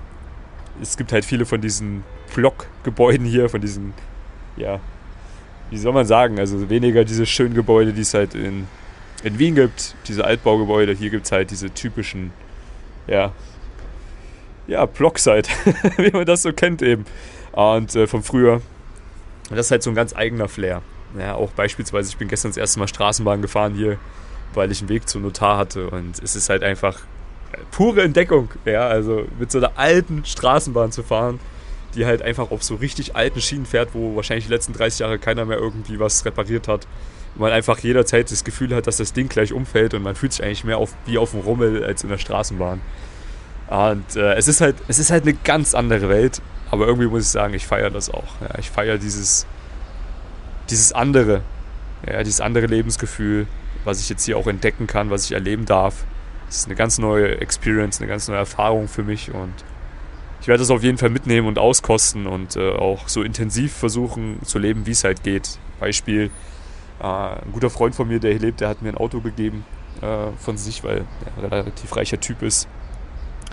es 0.82 0.98
gibt 0.98 1.12
halt 1.12 1.26
viele 1.26 1.46
von 1.46 1.62
diesen 1.62 2.04
Blockgebäuden 2.34 3.26
hier, 3.26 3.50
von 3.50 3.62
diesen 3.62 3.94
ja, 4.56 4.80
wie 5.70 5.78
soll 5.78 5.94
man 5.94 6.06
sagen, 6.06 6.40
also 6.40 6.70
weniger 6.70 7.04
diese 7.04 7.26
schönen 7.26 7.54
Gebäude, 7.54 7.94
die 7.94 8.02
es 8.02 8.14
halt 8.14 8.36
in, 8.36 8.68
in 9.24 9.40
Wien 9.40 9.56
gibt, 9.56 9.96
diese 10.08 10.26
Altbaugebäude. 10.26 10.94
Hier 10.94 11.10
gibt 11.10 11.26
es 11.26 11.32
halt 11.32 11.52
diese 11.52 11.70
typischen, 11.72 12.32
ja, 13.08 13.32
ja, 14.68 14.86
Blocksite, 14.86 15.50
wie 15.98 16.12
man 16.12 16.26
das 16.26 16.42
so 16.42 16.54
kennt 16.54 16.82
eben. 16.82 17.06
Und 17.52 17.96
äh, 17.96 18.08
von 18.08 18.24
früher. 18.24 18.62
Und 19.50 19.56
das 19.58 19.68
ist 19.68 19.72
halt 19.72 19.84
so 19.84 19.92
ein 19.92 19.96
ganz 19.96 20.16
eigener 20.16 20.48
Flair. 20.48 20.82
Ja, 21.18 21.36
auch 21.36 21.52
beispielsweise, 21.52 22.10
ich 22.10 22.18
bin 22.18 22.28
gestern 22.28 22.52
das 22.52 22.58
erste 22.58 22.80
Mal 22.80 22.88
Straßenbahn 22.88 23.42
gefahren 23.42 23.74
hier, 23.76 23.98
weil 24.54 24.72
ich 24.72 24.82
einen 24.82 24.90
Weg 24.90 25.08
zum 25.08 25.22
Notar 25.22 25.58
hatte. 25.58 25.90
Und 25.90 26.22
es 26.22 26.36
ist 26.36 26.50
halt 26.50 26.64
einfach 26.64 27.00
pure 27.72 28.02
Entdeckung. 28.02 28.50
Ja, 28.66 28.88
also 28.88 29.26
mit 29.40 29.52
so 29.52 29.60
einer 29.60 29.72
alten 29.78 30.26
Straßenbahn 30.26 30.92
zu 30.92 31.04
fahren 31.04 31.40
die 31.96 32.06
halt 32.06 32.22
einfach 32.22 32.52
auf 32.52 32.64
so 32.64 32.76
richtig 32.76 33.16
alten 33.16 33.42
Schienen 33.42 33.66
fährt, 33.66 33.90
wo 33.94 34.16
wahrscheinlich 34.16 34.46
die 34.46 34.54
letzten 34.54 34.74
30 34.74 35.00
Jahre 35.00 35.20
keiner 35.20 35.46
mehr 35.46 35.58
irgendwie 35.58 36.00
was 36.00 36.26
repariert 36.26 36.68
hat. 36.68 36.88
Und 37.34 37.42
man 37.42 37.52
einfach 37.52 37.80
jederzeit 37.80 38.32
das 38.32 38.44
Gefühl 38.44 38.76
hat, 38.76 38.88
dass 38.88 38.98
das 38.98 39.14
Ding 39.14 39.30
gleich 39.30 39.54
umfällt 39.54 39.94
und 39.94 40.04
man 40.04 40.16
fühlt 40.16 40.34
sich 40.34 40.44
eigentlich 40.44 40.64
mehr 40.64 40.78
auf, 40.78 40.94
wie 41.06 41.18
auf 41.18 41.32
dem 41.32 41.42
Rummel 41.42 41.84
als 41.84 42.04
in 42.04 42.10
der 42.10 42.18
Straßenbahn. 42.18 42.82
Und 43.68 44.16
äh, 44.16 44.36
es, 44.36 44.48
ist 44.48 44.62
halt, 44.62 44.76
es 44.88 45.00
ist 45.00 45.10
halt 45.10 45.24
eine 45.24 45.34
ganz 45.34 45.74
andere 45.74 46.08
Welt, 46.10 46.42
aber 46.70 46.86
irgendwie 46.88 47.08
muss 47.08 47.24
ich 47.24 47.30
sagen, 47.30 47.54
ich 47.54 47.66
feiere 47.66 47.90
das 47.90 48.10
auch. 48.10 48.40
Ja, 48.42 48.60
ich 48.60 48.70
feiere 48.70 48.98
dieses, 48.98 49.46
dieses 50.70 50.94
andere, 50.94 51.42
ja, 52.08 52.24
dieses 52.24 52.42
andere 52.42 52.68
Lebensgefühl, 52.68 53.48
was 53.84 54.00
ich 54.00 54.10
jetzt 54.10 54.24
hier 54.24 54.38
auch 54.38 54.48
entdecken 54.48 54.88
kann, 54.88 55.10
was 55.10 55.26
ich 55.26 55.32
erleben 55.32 55.66
darf. 55.66 56.06
Es 56.48 56.58
ist 56.58 56.66
eine 56.68 56.76
ganz 56.76 57.00
neue 57.00 57.40
Experience, 57.42 58.00
eine 58.00 58.08
ganz 58.08 58.28
neue 58.28 58.38
Erfahrung 58.38 58.88
für 58.88 59.04
mich 59.04 59.34
und 59.34 59.54
ich 60.42 60.48
werde 60.48 60.60
das 60.60 60.70
auf 60.70 60.84
jeden 60.84 60.98
Fall 60.98 61.10
mitnehmen 61.10 61.48
und 61.48 61.58
auskosten 61.58 62.28
und 62.28 62.56
äh, 62.56 62.72
auch 62.72 63.08
so 63.08 63.24
intensiv 63.24 63.74
versuchen 63.74 64.40
zu 64.44 64.60
leben, 64.60 64.86
wie 64.86 64.92
es 64.92 65.04
halt 65.04 65.24
geht. 65.24 65.58
Beispiel, 65.80 66.30
äh, 67.02 67.06
ein 67.06 67.52
guter 67.52 67.70
Freund 67.70 67.96
von 67.96 68.08
mir, 68.08 68.20
der 68.20 68.32
hier 68.32 68.42
lebt, 68.42 68.62
der 68.62 68.70
hat 68.70 68.82
mir 68.82 68.90
ein 68.90 68.98
Auto 68.98 69.22
gegeben 69.22 69.66
äh, 70.02 70.32
von 70.38 70.58
sich, 70.58 70.84
weil 70.84 71.06
er 71.26 71.44
ein 71.44 71.50
relativ 71.50 71.96
reicher 71.96 72.20
Typ 72.20 72.42
ist. 72.42 72.68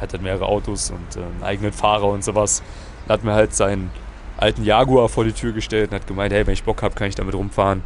Hat 0.01 0.13
halt 0.13 0.23
mehrere 0.23 0.47
Autos 0.47 0.91
und 0.91 1.17
äh, 1.17 1.25
einen 1.25 1.43
eigenen 1.43 1.73
Fahrer 1.73 2.09
und 2.09 2.25
sowas. 2.25 2.63
Er 3.07 3.15
hat 3.15 3.25
mir 3.25 3.33
halt 3.35 3.55
seinen 3.55 3.91
alten 4.37 4.65
Jaguar 4.65 5.09
vor 5.09 5.25
die 5.25 5.33
Tür 5.33 5.53
gestellt 5.53 5.91
und 5.91 5.97
hat 5.97 6.07
gemeint, 6.07 6.33
hey, 6.33 6.47
wenn 6.47 6.55
ich 6.55 6.65
Bock 6.65 6.83
habe, 6.83 6.95
kann 6.95 7.09
ich 7.09 7.15
damit 7.15 7.35
rumfahren. 7.35 7.83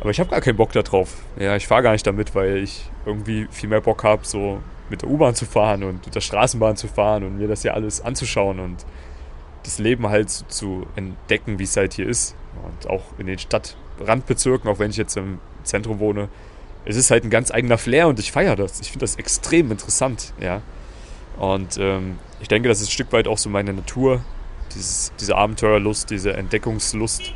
Aber 0.00 0.10
ich 0.10 0.18
habe 0.18 0.30
gar 0.30 0.40
keinen 0.40 0.56
Bock 0.56 0.72
darauf. 0.72 1.14
Ja, 1.38 1.56
ich 1.56 1.66
fahre 1.66 1.82
gar 1.82 1.92
nicht 1.92 2.06
damit, 2.06 2.34
weil 2.34 2.56
ich 2.58 2.90
irgendwie 3.04 3.46
viel 3.50 3.68
mehr 3.68 3.82
Bock 3.82 4.02
habe, 4.02 4.24
so 4.24 4.60
mit 4.90 5.02
der 5.02 5.08
U-Bahn 5.08 5.34
zu 5.34 5.46
fahren 5.46 5.82
und 5.84 6.04
mit 6.04 6.14
der 6.14 6.20
Straßenbahn 6.20 6.76
zu 6.76 6.88
fahren 6.88 7.24
und 7.24 7.38
mir 7.38 7.48
das 7.48 7.62
ja 7.62 7.72
alles 7.72 8.00
anzuschauen 8.00 8.60
und 8.60 8.84
das 9.62 9.78
Leben 9.78 10.08
halt 10.08 10.30
zu, 10.30 10.46
zu 10.46 10.86
entdecken, 10.96 11.58
wie 11.58 11.64
es 11.64 11.76
halt 11.76 11.94
hier 11.94 12.08
ist. 12.08 12.34
Und 12.64 12.90
auch 12.90 13.02
in 13.18 13.26
den 13.26 13.38
Stadtrandbezirken, 13.38 14.70
auch 14.70 14.78
wenn 14.78 14.90
ich 14.90 14.96
jetzt 14.96 15.16
im 15.16 15.38
Zentrum 15.62 15.98
wohne, 16.00 16.28
es 16.84 16.96
ist 16.96 17.10
halt 17.10 17.24
ein 17.24 17.30
ganz 17.30 17.50
eigener 17.50 17.78
Flair 17.78 18.08
und 18.08 18.18
ich 18.18 18.32
feiere 18.32 18.56
das. 18.56 18.80
Ich 18.80 18.90
finde 18.90 19.04
das 19.04 19.16
extrem 19.16 19.70
interessant, 19.70 20.32
ja. 20.40 20.62
Und 21.38 21.78
ähm, 21.78 22.18
ich 22.40 22.48
denke, 22.48 22.68
das 22.68 22.80
ist 22.80 22.88
ein 22.88 22.92
Stück 22.92 23.12
weit 23.12 23.28
auch 23.28 23.38
so 23.38 23.48
meine 23.48 23.72
Natur, 23.72 24.22
dieses, 24.74 25.12
diese 25.20 25.36
Abenteuerlust, 25.36 26.10
diese 26.10 26.32
Entdeckungslust. 26.32 27.32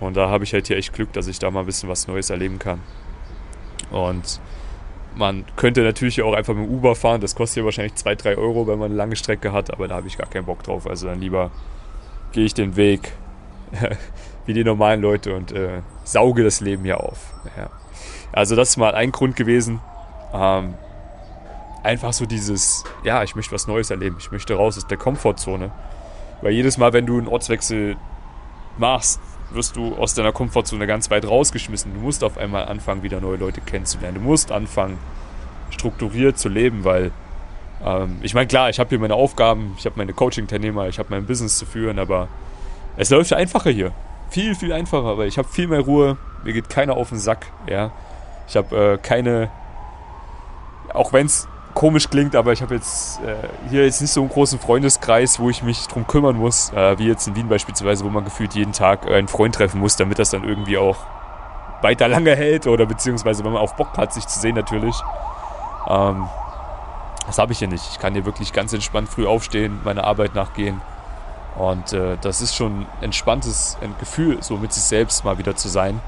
Und 0.00 0.16
da 0.16 0.28
habe 0.28 0.44
ich 0.44 0.52
halt 0.52 0.66
hier 0.66 0.76
echt 0.76 0.92
Glück, 0.92 1.12
dass 1.12 1.26
ich 1.28 1.38
da 1.38 1.50
mal 1.50 1.60
ein 1.60 1.66
bisschen 1.66 1.88
was 1.88 2.08
Neues 2.08 2.30
erleben 2.30 2.58
kann. 2.58 2.80
Und 3.90 4.40
man 5.16 5.44
könnte 5.56 5.82
natürlich 5.82 6.22
auch 6.22 6.34
einfach 6.34 6.54
mit 6.54 6.66
dem 6.66 6.74
Uber 6.74 6.94
fahren. 6.94 7.20
Das 7.20 7.34
kostet 7.34 7.58
ja 7.58 7.64
wahrscheinlich 7.64 7.94
2, 7.94 8.14
3 8.14 8.36
Euro, 8.36 8.66
wenn 8.66 8.78
man 8.78 8.86
eine 8.86 8.94
lange 8.94 9.16
Strecke 9.16 9.52
hat. 9.52 9.72
Aber 9.72 9.88
da 9.88 9.96
habe 9.96 10.06
ich 10.06 10.16
gar 10.16 10.28
keinen 10.28 10.46
Bock 10.46 10.62
drauf. 10.62 10.86
Also 10.86 11.06
dann 11.06 11.20
lieber 11.20 11.50
gehe 12.32 12.44
ich 12.44 12.54
den 12.54 12.76
Weg 12.76 13.12
wie 14.46 14.54
die 14.54 14.64
normalen 14.64 15.00
Leute 15.00 15.34
und 15.34 15.52
äh, 15.52 15.82
sauge 16.04 16.44
das 16.44 16.60
Leben 16.60 16.84
hier 16.84 17.00
auf. 17.00 17.32
Ja. 17.56 17.70
Also 18.32 18.56
das 18.56 18.70
ist 18.70 18.76
mal 18.76 18.94
ein 18.94 19.12
Grund 19.12 19.36
gewesen. 19.36 19.80
Ähm, 20.32 20.74
einfach 21.82 22.12
so 22.12 22.26
dieses, 22.26 22.84
ja, 23.04 23.22
ich 23.22 23.34
möchte 23.34 23.52
was 23.52 23.66
Neues 23.66 23.90
erleben. 23.90 24.16
Ich 24.18 24.32
möchte 24.32 24.54
raus 24.54 24.78
aus 24.78 24.86
der 24.86 24.98
Komfortzone. 24.98 25.70
Weil 26.40 26.52
jedes 26.52 26.78
Mal, 26.78 26.92
wenn 26.92 27.06
du 27.06 27.18
einen 27.18 27.28
Ortswechsel 27.28 27.96
machst, 28.78 29.20
wirst 29.54 29.76
du 29.76 29.94
aus 29.96 30.14
deiner 30.14 30.32
Komfortzone 30.32 30.86
ganz 30.86 31.10
weit 31.10 31.26
rausgeschmissen. 31.26 31.94
Du 31.94 32.00
musst 32.00 32.24
auf 32.24 32.38
einmal 32.38 32.66
anfangen, 32.66 33.02
wieder 33.02 33.20
neue 33.20 33.36
Leute 33.36 33.60
kennenzulernen. 33.60 34.16
Du 34.16 34.20
musst 34.20 34.52
anfangen, 34.52 34.98
strukturiert 35.70 36.38
zu 36.38 36.48
leben, 36.48 36.84
weil 36.84 37.12
ähm, 37.84 38.18
ich 38.22 38.34
meine, 38.34 38.46
klar, 38.46 38.70
ich 38.70 38.78
habe 38.78 38.90
hier 38.90 38.98
meine 38.98 39.14
Aufgaben, 39.14 39.74
ich 39.78 39.86
habe 39.86 39.96
meine 39.96 40.12
Coaching-Teilnehmer, 40.12 40.88
ich 40.88 40.98
habe 40.98 41.08
mein 41.10 41.26
Business 41.26 41.58
zu 41.58 41.66
führen, 41.66 41.98
aber 41.98 42.28
es 42.96 43.10
läuft 43.10 43.32
einfacher 43.32 43.70
hier. 43.70 43.92
Viel, 44.30 44.54
viel 44.54 44.72
einfacher, 44.72 45.18
weil 45.18 45.28
ich 45.28 45.38
habe 45.38 45.48
viel 45.48 45.68
mehr 45.68 45.80
Ruhe, 45.80 46.16
mir 46.44 46.52
geht 46.52 46.68
keiner 46.68 46.96
auf 46.96 47.10
den 47.10 47.18
Sack, 47.18 47.46
ja. 47.68 47.90
Ich 48.48 48.56
habe 48.56 48.94
äh, 48.94 48.98
keine, 48.98 49.50
auch 50.92 51.12
wenn 51.12 51.26
es 51.26 51.48
komisch 51.74 52.08
klingt, 52.10 52.36
aber 52.36 52.52
ich 52.52 52.62
habe 52.62 52.74
jetzt 52.74 53.20
äh, 53.22 53.34
hier 53.68 53.84
jetzt 53.84 54.00
nicht 54.00 54.12
so 54.12 54.20
einen 54.20 54.30
großen 54.30 54.58
Freundeskreis, 54.58 55.38
wo 55.38 55.50
ich 55.50 55.62
mich 55.62 55.86
drum 55.86 56.06
kümmern 56.06 56.36
muss, 56.36 56.72
äh, 56.72 56.98
wie 56.98 57.06
jetzt 57.06 57.26
in 57.26 57.36
Wien 57.36 57.48
beispielsweise, 57.48 58.04
wo 58.04 58.08
man 58.08 58.24
gefühlt 58.24 58.54
jeden 58.54 58.72
Tag 58.72 59.06
einen 59.06 59.28
Freund 59.28 59.54
treffen 59.54 59.80
muss, 59.80 59.96
damit 59.96 60.18
das 60.18 60.30
dann 60.30 60.44
irgendwie 60.44 60.78
auch 60.78 60.96
weiter 61.80 62.08
lange 62.08 62.36
hält 62.36 62.66
oder 62.66 62.86
beziehungsweise 62.86 63.44
wenn 63.44 63.52
man 63.52 63.62
auf 63.62 63.76
Bock 63.76 63.96
hat, 63.96 64.12
sich 64.12 64.26
zu 64.26 64.38
sehen 64.38 64.54
natürlich. 64.54 64.94
Ähm, 65.88 66.28
das 67.26 67.38
habe 67.38 67.52
ich 67.52 67.58
hier 67.58 67.68
nicht. 67.68 67.84
Ich 67.90 67.98
kann 67.98 68.14
hier 68.14 68.24
wirklich 68.24 68.52
ganz 68.52 68.72
entspannt 68.72 69.08
früh 69.08 69.26
aufstehen, 69.26 69.80
meiner 69.84 70.04
Arbeit 70.04 70.34
nachgehen. 70.34 70.80
Und 71.56 71.92
äh, 71.92 72.16
das 72.20 72.40
ist 72.40 72.54
schon 72.54 72.80
ein 72.80 72.86
entspanntes 73.02 73.78
Gefühl, 73.98 74.42
so 74.42 74.56
mit 74.56 74.72
sich 74.72 74.82
selbst 74.82 75.24
mal 75.24 75.38
wieder 75.38 75.54
zu 75.54 75.68
sein. 75.68 76.00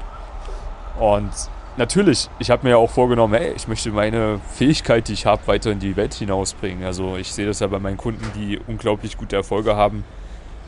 Und 0.99 1.31
natürlich, 1.77 2.29
ich 2.39 2.49
habe 2.49 2.63
mir 2.63 2.71
ja 2.71 2.77
auch 2.77 2.89
vorgenommen, 2.89 3.33
hey, 3.33 3.53
ich 3.55 3.67
möchte 3.67 3.91
meine 3.91 4.39
Fähigkeit, 4.53 5.07
die 5.07 5.13
ich 5.13 5.25
habe, 5.25 5.45
weiter 5.47 5.71
in 5.71 5.79
die 5.79 5.95
Welt 5.95 6.13
hinausbringen. 6.13 6.83
Also 6.83 7.17
ich 7.17 7.31
sehe 7.31 7.45
das 7.45 7.59
ja 7.59 7.67
bei 7.67 7.79
meinen 7.79 7.97
Kunden, 7.97 8.25
die 8.35 8.59
unglaublich 8.67 9.17
gute 9.17 9.35
Erfolge 9.35 9.75
haben 9.75 10.03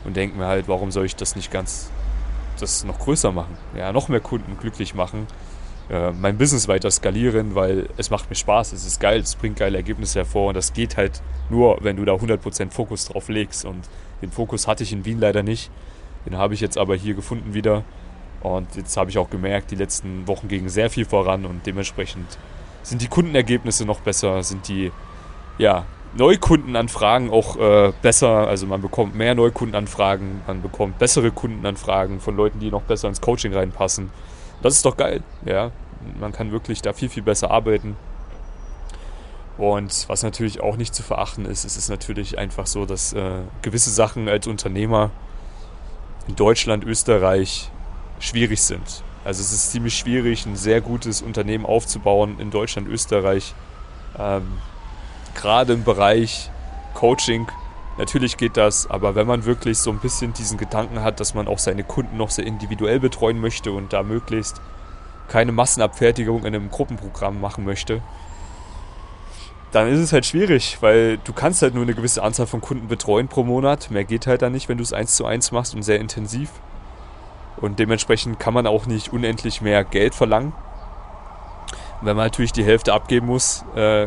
und 0.04 0.16
denke 0.16 0.38
mir 0.38 0.46
halt, 0.46 0.68
warum 0.68 0.90
soll 0.90 1.06
ich 1.06 1.16
das 1.16 1.36
nicht 1.36 1.50
ganz, 1.50 1.90
das 2.60 2.84
noch 2.84 2.98
größer 2.98 3.32
machen? 3.32 3.56
Ja, 3.76 3.92
noch 3.92 4.08
mehr 4.08 4.20
Kunden 4.20 4.58
glücklich 4.58 4.94
machen, 4.94 5.26
äh, 5.90 6.10
mein 6.12 6.36
Business 6.36 6.68
weiter 6.68 6.90
skalieren, 6.90 7.54
weil 7.54 7.88
es 7.96 8.10
macht 8.10 8.28
mir 8.28 8.36
Spaß, 8.36 8.72
es 8.72 8.84
ist 8.84 9.00
geil, 9.00 9.20
es 9.20 9.34
bringt 9.36 9.56
geile 9.56 9.78
Ergebnisse 9.78 10.20
hervor 10.20 10.48
und 10.48 10.54
das 10.54 10.72
geht 10.72 10.96
halt 10.96 11.22
nur, 11.48 11.78
wenn 11.80 11.96
du 11.96 12.04
da 12.04 12.14
100% 12.14 12.70
Fokus 12.70 13.06
drauf 13.06 13.28
legst 13.28 13.64
und 13.64 13.88
den 14.20 14.30
Fokus 14.30 14.66
hatte 14.66 14.82
ich 14.82 14.92
in 14.92 15.04
Wien 15.04 15.18
leider 15.18 15.42
nicht. 15.42 15.70
Den 16.26 16.36
habe 16.36 16.52
ich 16.52 16.60
jetzt 16.60 16.76
aber 16.76 16.96
hier 16.96 17.14
gefunden 17.14 17.54
wieder 17.54 17.84
und 18.40 18.76
jetzt 18.76 18.96
habe 18.96 19.10
ich 19.10 19.18
auch 19.18 19.30
gemerkt, 19.30 19.70
die 19.70 19.76
letzten 19.76 20.26
Wochen 20.28 20.48
gingen 20.48 20.68
sehr 20.68 20.90
viel 20.90 21.04
voran 21.04 21.44
und 21.44 21.66
dementsprechend 21.66 22.38
sind 22.82 23.02
die 23.02 23.08
Kundenergebnisse 23.08 23.84
noch 23.84 24.00
besser, 24.00 24.42
sind 24.42 24.68
die 24.68 24.92
ja, 25.58 25.84
Neukundenanfragen 26.14 27.30
auch 27.30 27.56
äh, 27.56 27.92
besser. 28.00 28.48
Also 28.48 28.66
man 28.66 28.80
bekommt 28.80 29.14
mehr 29.14 29.34
Neukundenanfragen, 29.34 30.42
man 30.46 30.62
bekommt 30.62 30.98
bessere 30.98 31.30
Kundenanfragen 31.30 32.20
von 32.20 32.36
Leuten, 32.36 32.60
die 32.60 32.70
noch 32.70 32.82
besser 32.82 33.08
ins 33.08 33.20
Coaching 33.20 33.52
reinpassen. 33.52 34.10
Das 34.62 34.74
ist 34.74 34.84
doch 34.84 34.96
geil, 34.96 35.22
ja. 35.44 35.70
Man 36.18 36.32
kann 36.32 36.52
wirklich 36.52 36.80
da 36.80 36.92
viel, 36.92 37.08
viel 37.08 37.22
besser 37.22 37.50
arbeiten. 37.50 37.96
Und 39.58 40.08
was 40.08 40.22
natürlich 40.22 40.60
auch 40.60 40.76
nicht 40.76 40.94
zu 40.94 41.02
verachten 41.02 41.44
ist, 41.44 41.64
ist 41.64 41.76
es 41.76 41.88
natürlich 41.88 42.38
einfach 42.38 42.68
so, 42.68 42.86
dass 42.86 43.12
äh, 43.12 43.40
gewisse 43.62 43.90
Sachen 43.90 44.28
als 44.28 44.46
Unternehmer 44.46 45.10
in 46.28 46.36
Deutschland, 46.36 46.84
Österreich 46.84 47.70
schwierig 48.18 48.62
sind. 48.62 49.02
Also 49.24 49.42
es 49.42 49.52
ist 49.52 49.72
ziemlich 49.72 49.96
schwierig, 49.96 50.46
ein 50.46 50.56
sehr 50.56 50.80
gutes 50.80 51.22
Unternehmen 51.22 51.66
aufzubauen 51.66 52.38
in 52.38 52.50
Deutschland, 52.50 52.88
Österreich. 52.88 53.54
Ähm, 54.18 54.46
Gerade 55.34 55.74
im 55.74 55.84
Bereich 55.84 56.50
Coaching. 56.94 57.46
Natürlich 57.98 58.36
geht 58.36 58.56
das, 58.56 58.88
aber 58.88 59.14
wenn 59.14 59.26
man 59.26 59.44
wirklich 59.44 59.78
so 59.78 59.90
ein 59.90 59.98
bisschen 59.98 60.32
diesen 60.32 60.56
Gedanken 60.56 61.02
hat, 61.02 61.20
dass 61.20 61.34
man 61.34 61.48
auch 61.48 61.58
seine 61.58 61.84
Kunden 61.84 62.16
noch 62.16 62.30
sehr 62.30 62.46
individuell 62.46 63.00
betreuen 63.00 63.40
möchte 63.40 63.72
und 63.72 63.92
da 63.92 64.02
möglichst 64.02 64.60
keine 65.28 65.52
Massenabfertigung 65.52 66.40
in 66.40 66.54
einem 66.54 66.70
Gruppenprogramm 66.70 67.40
machen 67.40 67.64
möchte, 67.64 68.00
dann 69.72 69.88
ist 69.88 69.98
es 69.98 70.12
halt 70.12 70.24
schwierig, 70.24 70.78
weil 70.80 71.18
du 71.18 71.32
kannst 71.32 71.60
halt 71.60 71.74
nur 71.74 71.82
eine 71.82 71.94
gewisse 71.94 72.22
Anzahl 72.22 72.46
von 72.46 72.60
Kunden 72.60 72.88
betreuen 72.88 73.28
pro 73.28 73.44
Monat. 73.44 73.90
Mehr 73.90 74.04
geht 74.04 74.26
halt 74.26 74.42
dann 74.42 74.52
nicht, 74.52 74.68
wenn 74.68 74.78
du 74.78 74.82
es 74.82 74.92
eins 74.92 75.14
zu 75.14 75.26
eins 75.26 75.52
machst 75.52 75.74
und 75.74 75.82
sehr 75.82 76.00
intensiv. 76.00 76.50
Und 77.60 77.78
dementsprechend 77.78 78.38
kann 78.38 78.54
man 78.54 78.66
auch 78.66 78.86
nicht 78.86 79.12
unendlich 79.12 79.60
mehr 79.60 79.84
Geld 79.84 80.14
verlangen. 80.14 80.52
wenn 82.00 82.16
man 82.16 82.26
natürlich 82.26 82.52
die 82.52 82.64
Hälfte 82.64 82.92
abgeben 82.92 83.26
muss, 83.26 83.64
äh, 83.74 84.06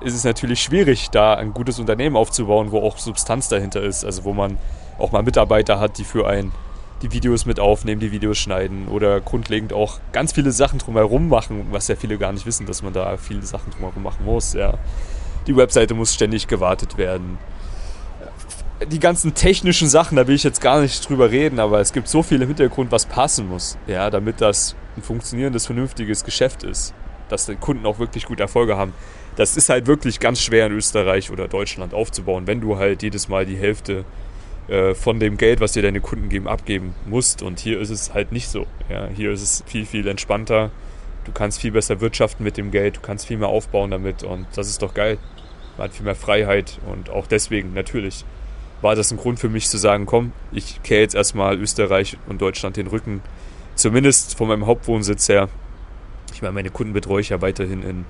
ist 0.00 0.14
es 0.14 0.24
natürlich 0.24 0.62
schwierig, 0.62 1.08
da 1.10 1.34
ein 1.34 1.54
gutes 1.54 1.78
Unternehmen 1.78 2.14
aufzubauen, 2.14 2.70
wo 2.72 2.80
auch 2.80 2.98
Substanz 2.98 3.48
dahinter 3.48 3.80
ist. 3.82 4.04
Also 4.04 4.24
wo 4.24 4.34
man 4.34 4.58
auch 4.98 5.12
mal 5.12 5.22
Mitarbeiter 5.22 5.80
hat, 5.80 5.96
die 5.96 6.04
für 6.04 6.26
einen 6.26 6.52
die 7.02 7.12
Videos 7.12 7.44
mit 7.44 7.60
aufnehmen, 7.60 8.00
die 8.00 8.12
Videos 8.12 8.38
schneiden 8.38 8.88
oder 8.88 9.20
grundlegend 9.20 9.72
auch 9.72 9.98
ganz 10.12 10.32
viele 10.32 10.50
Sachen 10.50 10.78
drumherum 10.78 11.28
machen, 11.28 11.66
was 11.70 11.88
ja 11.88 11.96
viele 11.96 12.18
gar 12.18 12.32
nicht 12.32 12.46
wissen, 12.46 12.66
dass 12.66 12.82
man 12.82 12.92
da 12.92 13.16
viele 13.16 13.42
Sachen 13.42 13.72
drumherum 13.72 14.02
machen 14.02 14.24
muss. 14.24 14.54
Ja. 14.54 14.74
Die 15.46 15.56
Webseite 15.56 15.94
muss 15.94 16.14
ständig 16.14 16.48
gewartet 16.48 16.96
werden 16.96 17.38
die 18.84 19.00
ganzen 19.00 19.34
technischen 19.34 19.88
Sachen, 19.88 20.16
da 20.16 20.26
will 20.26 20.34
ich 20.34 20.44
jetzt 20.44 20.60
gar 20.60 20.80
nicht 20.80 21.08
drüber 21.08 21.30
reden, 21.30 21.58
aber 21.60 21.80
es 21.80 21.92
gibt 21.92 22.08
so 22.08 22.22
viel 22.22 22.42
im 22.42 22.48
Hintergrund, 22.48 22.92
was 22.92 23.06
passen 23.06 23.48
muss, 23.48 23.78
ja, 23.86 24.10
damit 24.10 24.40
das 24.40 24.76
ein 24.96 25.02
funktionierendes, 25.02 25.66
vernünftiges 25.66 26.24
Geschäft 26.24 26.62
ist, 26.62 26.94
dass 27.28 27.46
die 27.46 27.56
Kunden 27.56 27.86
auch 27.86 27.98
wirklich 27.98 28.26
gute 28.26 28.42
Erfolge 28.42 28.76
haben. 28.76 28.92
Das 29.36 29.56
ist 29.56 29.68
halt 29.68 29.86
wirklich 29.86 30.20
ganz 30.20 30.40
schwer 30.40 30.66
in 30.66 30.72
Österreich 30.72 31.30
oder 31.30 31.48
Deutschland 31.48 31.94
aufzubauen, 31.94 32.46
wenn 32.46 32.60
du 32.60 32.76
halt 32.76 33.02
jedes 33.02 33.28
Mal 33.28 33.46
die 33.46 33.56
Hälfte 33.56 34.04
äh, 34.68 34.94
von 34.94 35.20
dem 35.20 35.36
Geld, 35.36 35.60
was 35.60 35.72
dir 35.72 35.82
deine 35.82 36.00
Kunden 36.00 36.28
geben, 36.28 36.48
abgeben 36.48 36.94
musst. 37.06 37.42
Und 37.42 37.60
hier 37.60 37.80
ist 37.80 37.90
es 37.90 38.14
halt 38.14 38.32
nicht 38.32 38.48
so. 38.48 38.66
Ja, 38.88 39.08
hier 39.08 39.30
ist 39.30 39.42
es 39.42 39.64
viel, 39.66 39.84
viel 39.84 40.06
entspannter. 40.08 40.70
Du 41.24 41.32
kannst 41.32 41.60
viel 41.60 41.72
besser 41.72 42.00
wirtschaften 42.00 42.44
mit 42.44 42.56
dem 42.56 42.70
Geld, 42.70 42.96
du 42.96 43.00
kannst 43.00 43.26
viel 43.26 43.36
mehr 43.36 43.48
aufbauen 43.48 43.90
damit 43.90 44.22
und 44.22 44.46
das 44.54 44.68
ist 44.68 44.80
doch 44.82 44.94
geil. 44.94 45.18
Man 45.76 45.88
hat 45.88 45.94
viel 45.94 46.04
mehr 46.04 46.14
Freiheit 46.14 46.78
und 46.90 47.10
auch 47.10 47.26
deswegen 47.26 47.74
natürlich 47.74 48.24
war 48.82 48.94
das 48.94 49.10
ein 49.10 49.16
Grund 49.16 49.38
für 49.38 49.48
mich 49.48 49.68
zu 49.68 49.78
sagen, 49.78 50.06
komm, 50.06 50.32
ich 50.52 50.82
kehre 50.82 51.00
jetzt 51.00 51.14
erstmal 51.14 51.58
Österreich 51.58 52.16
und 52.28 52.40
Deutschland 52.40 52.76
den 52.76 52.86
Rücken. 52.86 53.22
Zumindest 53.74 54.36
von 54.36 54.48
meinem 54.48 54.66
Hauptwohnsitz 54.66 55.28
her. 55.28 55.48
Ich 56.32 56.42
meine, 56.42 56.52
meine 56.52 56.70
Kunden 56.70 56.92
betreue 56.92 57.20
ich 57.20 57.30
ja 57.30 57.40
weiterhin 57.40 57.82
in 57.82 58.04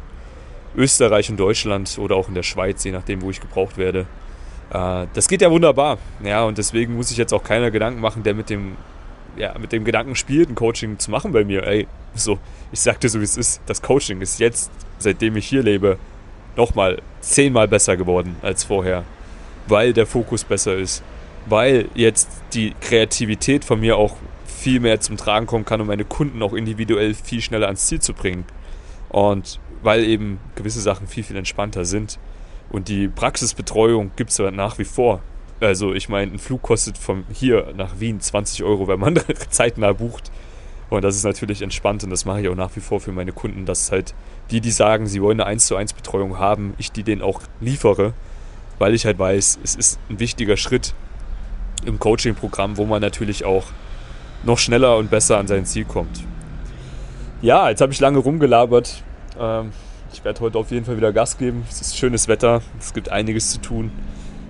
Österreich 0.76 1.30
und 1.30 1.38
Deutschland 1.38 1.99
oder 1.99 2.16
auch 2.16 2.28
in 2.28 2.35
der 2.35 2.42
Schweiz, 2.42 2.85
je 2.85 2.92
nachdem, 2.92 3.23
wo 3.23 3.30
ich 3.30 3.40
gebraucht 3.40 3.76
werde. 3.76 4.06
Äh, 4.70 5.06
das 5.14 5.28
geht 5.28 5.42
ja 5.42 5.50
wunderbar. 5.50 5.99
Ja, 6.23 6.44
und 6.44 6.58
deswegen 6.58 6.96
muss 6.96 7.11
ich 7.11 7.16
jetzt 7.16 7.32
auch 7.32 7.42
keiner 7.42 7.70
Gedanken 7.70 8.00
machen, 8.00 8.23
der 8.23 8.35
mit 8.35 8.50
dem, 8.50 8.76
ja, 9.37 9.56
mit 9.58 9.73
dem 9.73 9.85
Gedanken 9.85 10.16
spielt, 10.16 10.49
ein 10.49 10.54
Coaching 10.54 10.99
zu 10.99 11.11
machen 11.11 11.32
bei 11.32 11.44
mir. 11.44 11.64
Ey, 11.66 11.87
so, 12.14 12.38
ich 12.73 12.80
sagte 12.80 13.08
so, 13.08 13.20
wie 13.20 13.25
es 13.25 13.37
ist. 13.37 13.61
Das 13.66 13.82
Coaching 13.82 14.20
ist 14.20 14.38
jetzt, 14.38 14.70
seitdem 14.99 15.37
ich 15.37 15.46
hier 15.46 15.62
lebe, 15.62 15.99
nochmal 16.56 17.00
zehnmal 17.20 17.68
besser 17.68 17.96
geworden 17.96 18.37
als 18.42 18.64
vorher 18.64 19.04
weil 19.68 19.92
der 19.92 20.06
Fokus 20.06 20.44
besser 20.44 20.76
ist, 20.76 21.02
weil 21.46 21.88
jetzt 21.94 22.28
die 22.52 22.75
Kreativität 22.80 23.64
von 23.64 23.80
mir 23.80 23.96
auch 23.96 24.16
viel 24.46 24.80
mehr 24.80 25.00
zum 25.00 25.16
Tragen 25.16 25.46
kommen 25.46 25.64
kann, 25.64 25.80
um 25.80 25.87
meine 25.87 26.04
Kunden 26.04 26.42
auch 26.42 26.52
individuell 26.52 27.14
viel 27.14 27.40
schneller 27.40 27.66
ans 27.66 27.87
Ziel 27.87 28.00
zu 28.00 28.14
bringen. 28.14 28.44
Und 29.08 29.61
weil 29.82 30.04
eben 30.04 30.40
gewisse 30.56 30.80
Sachen 30.80 31.06
viel, 31.06 31.23
viel 31.23 31.37
entspannter 31.37 31.85
sind. 31.85 32.18
Und 32.70 32.88
die 32.88 33.08
Praxisbetreuung 33.08 34.11
gibt 34.16 34.30
es 34.30 34.38
ja 34.38 34.50
nach 34.50 34.78
wie 34.78 34.85
vor. 34.85 35.20
Also 35.61 35.94
ich 35.94 36.08
meine, 36.08 36.32
ein 36.32 36.38
Flug 36.38 36.62
kostet 36.62 36.99
von 36.99 37.25
hier 37.32 37.73
nach 37.76 38.00
Wien 38.00 38.20
20 38.20 38.64
Euro, 38.64 38.88
wenn 38.88 38.99
man 38.99 39.20
zeitnah 39.50 39.92
bucht. 39.92 40.30
Und 40.90 41.02
das 41.02 41.16
ist 41.16 41.25
natürlich 41.25 41.62
entspannt 41.62 42.04
und 42.04 42.11
das 42.11 42.25
mache 42.25 42.42
ich 42.42 42.49
auch 42.49 42.54
nach 42.54 42.75
wie 42.76 42.80
vor 42.80 43.00
für 43.00 43.12
meine 43.12 43.32
Kunden, 43.32 43.66
dass 43.66 43.90
halt 43.90 44.14
die, 44.50 44.61
die 44.61 44.70
sagen, 44.70 45.06
sie 45.06 45.20
wollen 45.20 45.40
eine 45.40 45.50
1 45.50 45.66
zu 45.66 45.76
1 45.76 45.94
Betreuung 45.94 46.38
haben, 46.38 46.75
ich 46.78 46.92
die 46.92 47.02
denen 47.02 47.23
auch 47.23 47.40
liefere, 47.61 48.12
weil 48.78 48.95
ich 48.95 49.06
halt 49.06 49.18
weiß, 49.18 49.59
es 49.62 49.75
ist 49.75 49.99
ein 50.11 50.21
wichtiger 50.21 50.56
Schritt 50.56 50.95
im 51.85 51.99
Coaching-Programm, 51.99 52.76
wo 52.76 52.85
man 52.85 53.00
natürlich 53.00 53.45
auch 53.45 53.64
noch 54.45 54.59
schneller 54.59 54.97
und 54.97 55.11
besser 55.11 55.38
an 55.38 55.47
sein 55.47 55.64
Ziel 55.66 55.85
kommt. 55.85 56.25
Ja, 57.42 57.68
jetzt 57.68 57.80
habe 57.80 57.92
ich 57.92 58.00
lange 58.00 58.18
rumgelabert. 58.18 59.02
Ähm, 59.38 59.73
ich 60.12 60.25
werde 60.25 60.40
heute 60.40 60.59
auf 60.59 60.71
jeden 60.71 60.87
Fall 60.87 60.97
wieder 60.97 61.12
Gas 61.12 61.38
geben. 61.38 61.64
Es 61.68 61.80
ist 61.80 61.97
schönes 61.97 62.28
Wetter, 62.28 62.62
es 62.78 62.95
gibt 62.95 63.11
einiges 63.11 63.50
zu 63.50 63.61
tun. 63.61 63.90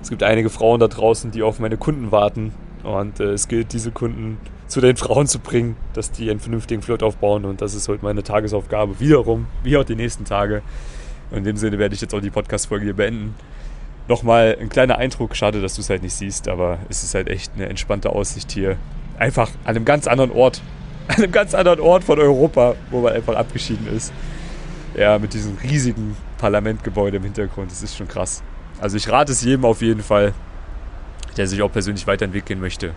Es 0.03 0.11
gibt 0.11 0.23
einige 0.23 0.51
Frauen 0.51 0.79
da 0.79 0.87
draußen, 0.87 1.33
die 1.33 1.43
auf 1.43 1.59
meine 1.59 1.77
Kunden 1.77 2.13
warten. 2.13 2.53
Und 2.85 3.19
äh, 3.19 3.33
es 3.33 3.49
gilt, 3.49 3.73
diese 3.73 3.91
Kunden 3.91 4.39
zu 4.69 4.81
den 4.81 4.97
Frauen 4.97 5.27
zu 5.27 5.41
bringen, 5.41 5.77
dass 5.95 6.13
die 6.13 6.31
einen 6.31 6.41
vernünftigen 6.41 6.83
Flirt 6.83 7.03
aufbauen. 7.03 7.45
Und 7.45 7.61
das 7.61 7.75
ist 7.75 7.89
heute 7.89 8.05
meine 8.05 8.23
Tagesaufgabe. 8.23 9.01
Wiederum, 9.01 9.47
wie 9.65 9.77
auch 9.77 9.85
die 9.85 9.97
nächsten 9.97 10.25
Tage. 10.25 10.63
In 11.33 11.43
dem 11.43 11.57
Sinne 11.57 11.79
werde 11.79 11.95
ich 11.95 12.01
jetzt 12.01 12.15
auch 12.15 12.21
die 12.21 12.31
Podcast-Folge 12.31 12.85
hier 12.85 12.95
beenden. 12.95 13.35
Nochmal 14.09 14.57
ein 14.61 14.69
kleiner 14.69 14.99
Eindruck. 14.99 15.35
Schade, 15.35 15.61
dass 15.61 15.75
du 15.75 15.81
es 15.81 15.91
halt 15.91 16.03
nicht 16.03 16.15
siehst, 16.15 16.49
aber 16.49 16.79
es 16.89 17.03
ist 17.03 17.15
halt 17.15 17.29
echt 17.29 17.53
eine 17.55 17.69
entspannte 17.69 18.11
Aussicht 18.11 18.53
hier. 18.53 18.77
Einfach 19.19 19.51
an 19.65 19.77
einem 19.77 19.85
ganz 19.85 20.07
anderen 20.07 20.31
Ort. 20.31 20.63
An 21.09 21.23
einem 21.23 21.31
ganz 21.31 21.55
anderen 21.55 21.79
Ort 21.79 22.03
von 22.03 22.19
Europa, 22.19 22.75
wo 22.91 23.01
man 23.01 23.13
einfach 23.13 23.37
abgeschieden 23.37 23.87
ist. 23.97 24.13
Ja, 24.97 25.21
mit 25.21 25.35
diesem 25.35 25.57
riesigen 25.63 26.17
Parlamentgebäude 26.37 27.19
im 27.19 27.23
Hintergrund. 27.23 27.71
Das 27.71 27.81
ist 27.81 27.97
schon 27.97 28.09
krass. 28.09 28.43
Also 28.81 28.97
ich 28.97 29.09
rate 29.09 29.31
es 29.31 29.41
jedem 29.41 29.65
auf 29.65 29.83
jeden 29.83 30.03
Fall, 30.03 30.35
der 31.37 31.47
sich 31.47 31.63
auch 31.63 31.71
persönlich 31.71 32.09
weiterentwickeln 32.09 32.61
möchte. 32.61 32.93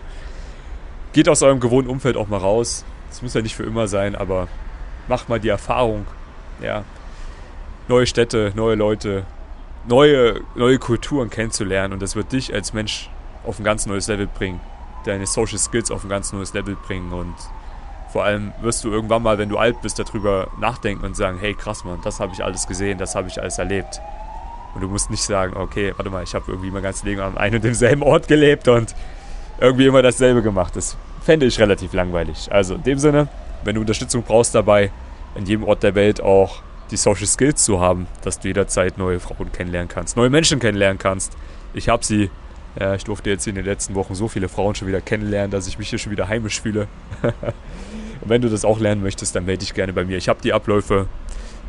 Geht 1.12 1.28
aus 1.28 1.42
eurem 1.44 1.60
gewohnten 1.60 1.88
Umfeld 1.88 2.16
auch 2.16 2.26
mal 2.26 2.38
raus. 2.38 2.84
Das 3.10 3.22
muss 3.22 3.34
ja 3.34 3.42
nicht 3.42 3.54
für 3.54 3.62
immer 3.62 3.86
sein, 3.86 4.16
aber 4.16 4.48
macht 5.06 5.28
mal 5.28 5.38
die 5.38 5.48
Erfahrung. 5.48 6.04
Ja. 6.60 6.84
Neue 7.86 8.06
Städte, 8.06 8.52
neue 8.56 8.74
Leute, 8.74 9.24
neue, 9.86 10.40
neue 10.54 10.78
Kulturen 10.78 11.30
kennenzulernen. 11.30 11.92
Und 11.92 12.02
das 12.02 12.16
wird 12.16 12.32
dich 12.32 12.52
als 12.52 12.72
Mensch 12.72 13.10
auf 13.44 13.58
ein 13.58 13.64
ganz 13.64 13.86
neues 13.86 14.08
Level 14.08 14.26
bringen. 14.26 14.60
Deine 15.04 15.26
Social 15.26 15.58
Skills 15.58 15.90
auf 15.90 16.04
ein 16.04 16.10
ganz 16.10 16.32
neues 16.32 16.52
Level 16.52 16.76
bringen. 16.76 17.12
Und 17.12 17.34
vor 18.12 18.24
allem 18.24 18.52
wirst 18.60 18.84
du 18.84 18.90
irgendwann 18.90 19.22
mal, 19.22 19.38
wenn 19.38 19.48
du 19.48 19.56
alt 19.56 19.80
bist, 19.82 19.98
darüber 19.98 20.48
nachdenken 20.58 21.04
und 21.04 21.16
sagen, 21.16 21.38
hey 21.38 21.54
krass 21.54 21.84
Mann, 21.84 22.00
das 22.02 22.20
habe 22.20 22.32
ich 22.32 22.44
alles 22.44 22.66
gesehen, 22.66 22.98
das 22.98 23.14
habe 23.14 23.28
ich 23.28 23.40
alles 23.40 23.58
erlebt. 23.58 24.00
Und 24.74 24.82
du 24.82 24.88
musst 24.88 25.10
nicht 25.10 25.22
sagen, 25.22 25.56
okay, 25.56 25.92
warte 25.96 26.10
mal, 26.10 26.22
ich 26.22 26.34
habe 26.34 26.44
irgendwie 26.48 26.70
mein 26.70 26.82
ganzes 26.82 27.02
Leben 27.02 27.20
an 27.20 27.36
einem 27.36 27.56
und 27.56 27.64
demselben 27.64 28.02
Ort 28.02 28.28
gelebt 28.28 28.68
und 28.68 28.94
irgendwie 29.60 29.86
immer 29.86 30.02
dasselbe 30.02 30.42
gemacht. 30.42 30.76
Das 30.76 30.96
fände 31.22 31.46
ich 31.46 31.58
relativ 31.58 31.92
langweilig. 31.92 32.48
Also 32.50 32.74
in 32.74 32.82
dem 32.82 32.98
Sinne, 32.98 33.28
wenn 33.64 33.74
du 33.74 33.80
Unterstützung 33.80 34.22
brauchst 34.22 34.54
dabei, 34.54 34.90
in 35.34 35.46
jedem 35.46 35.64
Ort 35.64 35.82
der 35.82 35.94
Welt 35.94 36.20
auch 36.20 36.62
die 36.90 36.96
Social 36.96 37.26
Skills 37.26 37.64
zu 37.64 37.80
haben, 37.80 38.06
dass 38.22 38.40
du 38.40 38.48
jederzeit 38.48 38.98
neue 38.98 39.20
Frauen 39.20 39.52
kennenlernen 39.52 39.88
kannst, 39.88 40.16
neue 40.16 40.30
Menschen 40.30 40.58
kennenlernen 40.58 40.98
kannst. 40.98 41.36
Ich 41.74 41.88
habe 41.88 42.04
sie. 42.04 42.30
Ja, 42.78 42.94
ich 42.94 43.02
durfte 43.02 43.28
jetzt 43.30 43.48
in 43.48 43.56
den 43.56 43.64
letzten 43.64 43.96
Wochen 43.96 44.14
so 44.14 44.28
viele 44.28 44.48
Frauen 44.48 44.76
schon 44.76 44.86
wieder 44.86 45.00
kennenlernen, 45.00 45.50
dass 45.50 45.66
ich 45.66 45.76
mich 45.76 45.90
hier 45.90 45.98
schon 45.98 46.12
wieder 46.12 46.28
heimisch 46.28 46.60
fühle. 46.60 46.86
Und 47.20 47.32
wenn 48.28 48.42
du 48.42 48.48
das 48.48 48.64
auch 48.64 48.78
lernen 48.78 49.02
möchtest, 49.02 49.34
dann 49.34 49.44
melde 49.44 49.64
dich 49.64 49.74
gerne 49.74 49.92
bei 49.92 50.04
mir. 50.04 50.18
Ich 50.18 50.28
habe 50.28 50.40
die 50.40 50.52
Abläufe 50.52 51.08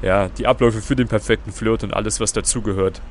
ja, 0.02 0.30
die 0.30 0.48
Abläufe 0.48 0.82
für 0.82 0.96
den 0.96 1.08
perfekten 1.08 1.52
Flirt 1.52 1.84
und 1.84 1.94
alles, 1.94 2.20
was 2.20 2.34
dazugehört. 2.34 3.02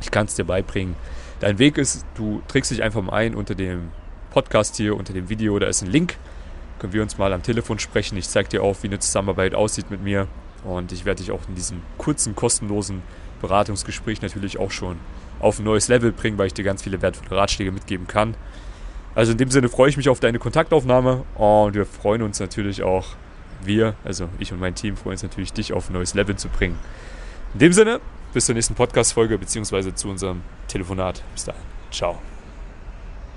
Ich 0.00 0.10
kann 0.10 0.26
es 0.26 0.34
dir 0.34 0.44
beibringen. 0.44 0.94
Dein 1.40 1.58
Weg 1.58 1.78
ist, 1.78 2.04
du 2.14 2.42
trägst 2.48 2.70
dich 2.70 2.82
einfach 2.82 3.02
mal 3.02 3.12
ein 3.12 3.34
unter 3.34 3.54
dem 3.54 3.90
Podcast 4.30 4.76
hier, 4.76 4.96
unter 4.96 5.12
dem 5.12 5.28
Video, 5.28 5.58
da 5.58 5.66
ist 5.66 5.82
ein 5.82 5.90
Link. 5.90 6.16
Können 6.78 6.92
wir 6.92 7.02
uns 7.02 7.18
mal 7.18 7.32
am 7.32 7.42
Telefon 7.42 7.78
sprechen. 7.78 8.16
Ich 8.16 8.28
zeige 8.28 8.48
dir 8.48 8.62
auch, 8.62 8.76
wie 8.82 8.88
eine 8.88 8.98
Zusammenarbeit 8.98 9.54
aussieht 9.54 9.90
mit 9.90 10.02
mir. 10.02 10.28
Und 10.64 10.92
ich 10.92 11.04
werde 11.04 11.22
dich 11.22 11.32
auch 11.32 11.40
in 11.48 11.54
diesem 11.54 11.82
kurzen, 11.98 12.36
kostenlosen 12.36 13.02
Beratungsgespräch 13.40 14.22
natürlich 14.22 14.58
auch 14.58 14.70
schon 14.70 14.98
auf 15.40 15.58
ein 15.58 15.64
neues 15.64 15.88
Level 15.88 16.12
bringen, 16.12 16.38
weil 16.38 16.46
ich 16.46 16.54
dir 16.54 16.64
ganz 16.64 16.82
viele 16.82 17.02
wertvolle 17.02 17.40
Ratschläge 17.40 17.72
mitgeben 17.72 18.06
kann. 18.06 18.34
Also 19.14 19.32
in 19.32 19.38
dem 19.38 19.50
Sinne 19.50 19.68
freue 19.68 19.90
ich 19.90 19.96
mich 19.96 20.08
auf 20.08 20.20
deine 20.20 20.38
Kontaktaufnahme 20.38 21.24
und 21.34 21.74
wir 21.74 21.84
freuen 21.84 22.22
uns 22.22 22.40
natürlich 22.40 22.82
auch 22.82 23.06
wir, 23.62 23.94
also 24.04 24.28
ich 24.38 24.52
und 24.52 24.60
mein 24.60 24.74
Team, 24.74 24.96
freuen 24.96 25.12
uns 25.12 25.22
natürlich, 25.22 25.52
dich 25.52 25.72
auf 25.72 25.90
ein 25.90 25.92
neues 25.92 26.14
Level 26.14 26.36
zu 26.36 26.48
bringen. 26.48 26.78
In 27.52 27.58
dem 27.58 27.72
Sinne, 27.72 28.00
bis 28.32 28.46
zur 28.46 28.54
nächsten 28.54 28.74
Podcast-Folge 28.74 29.38
beziehungsweise 29.38 29.94
zu 29.94 30.08
unserem 30.08 30.42
Telefonat. 30.68 31.22
Bis 31.34 31.44
dahin. 31.44 31.62
Ciao. 31.90 32.31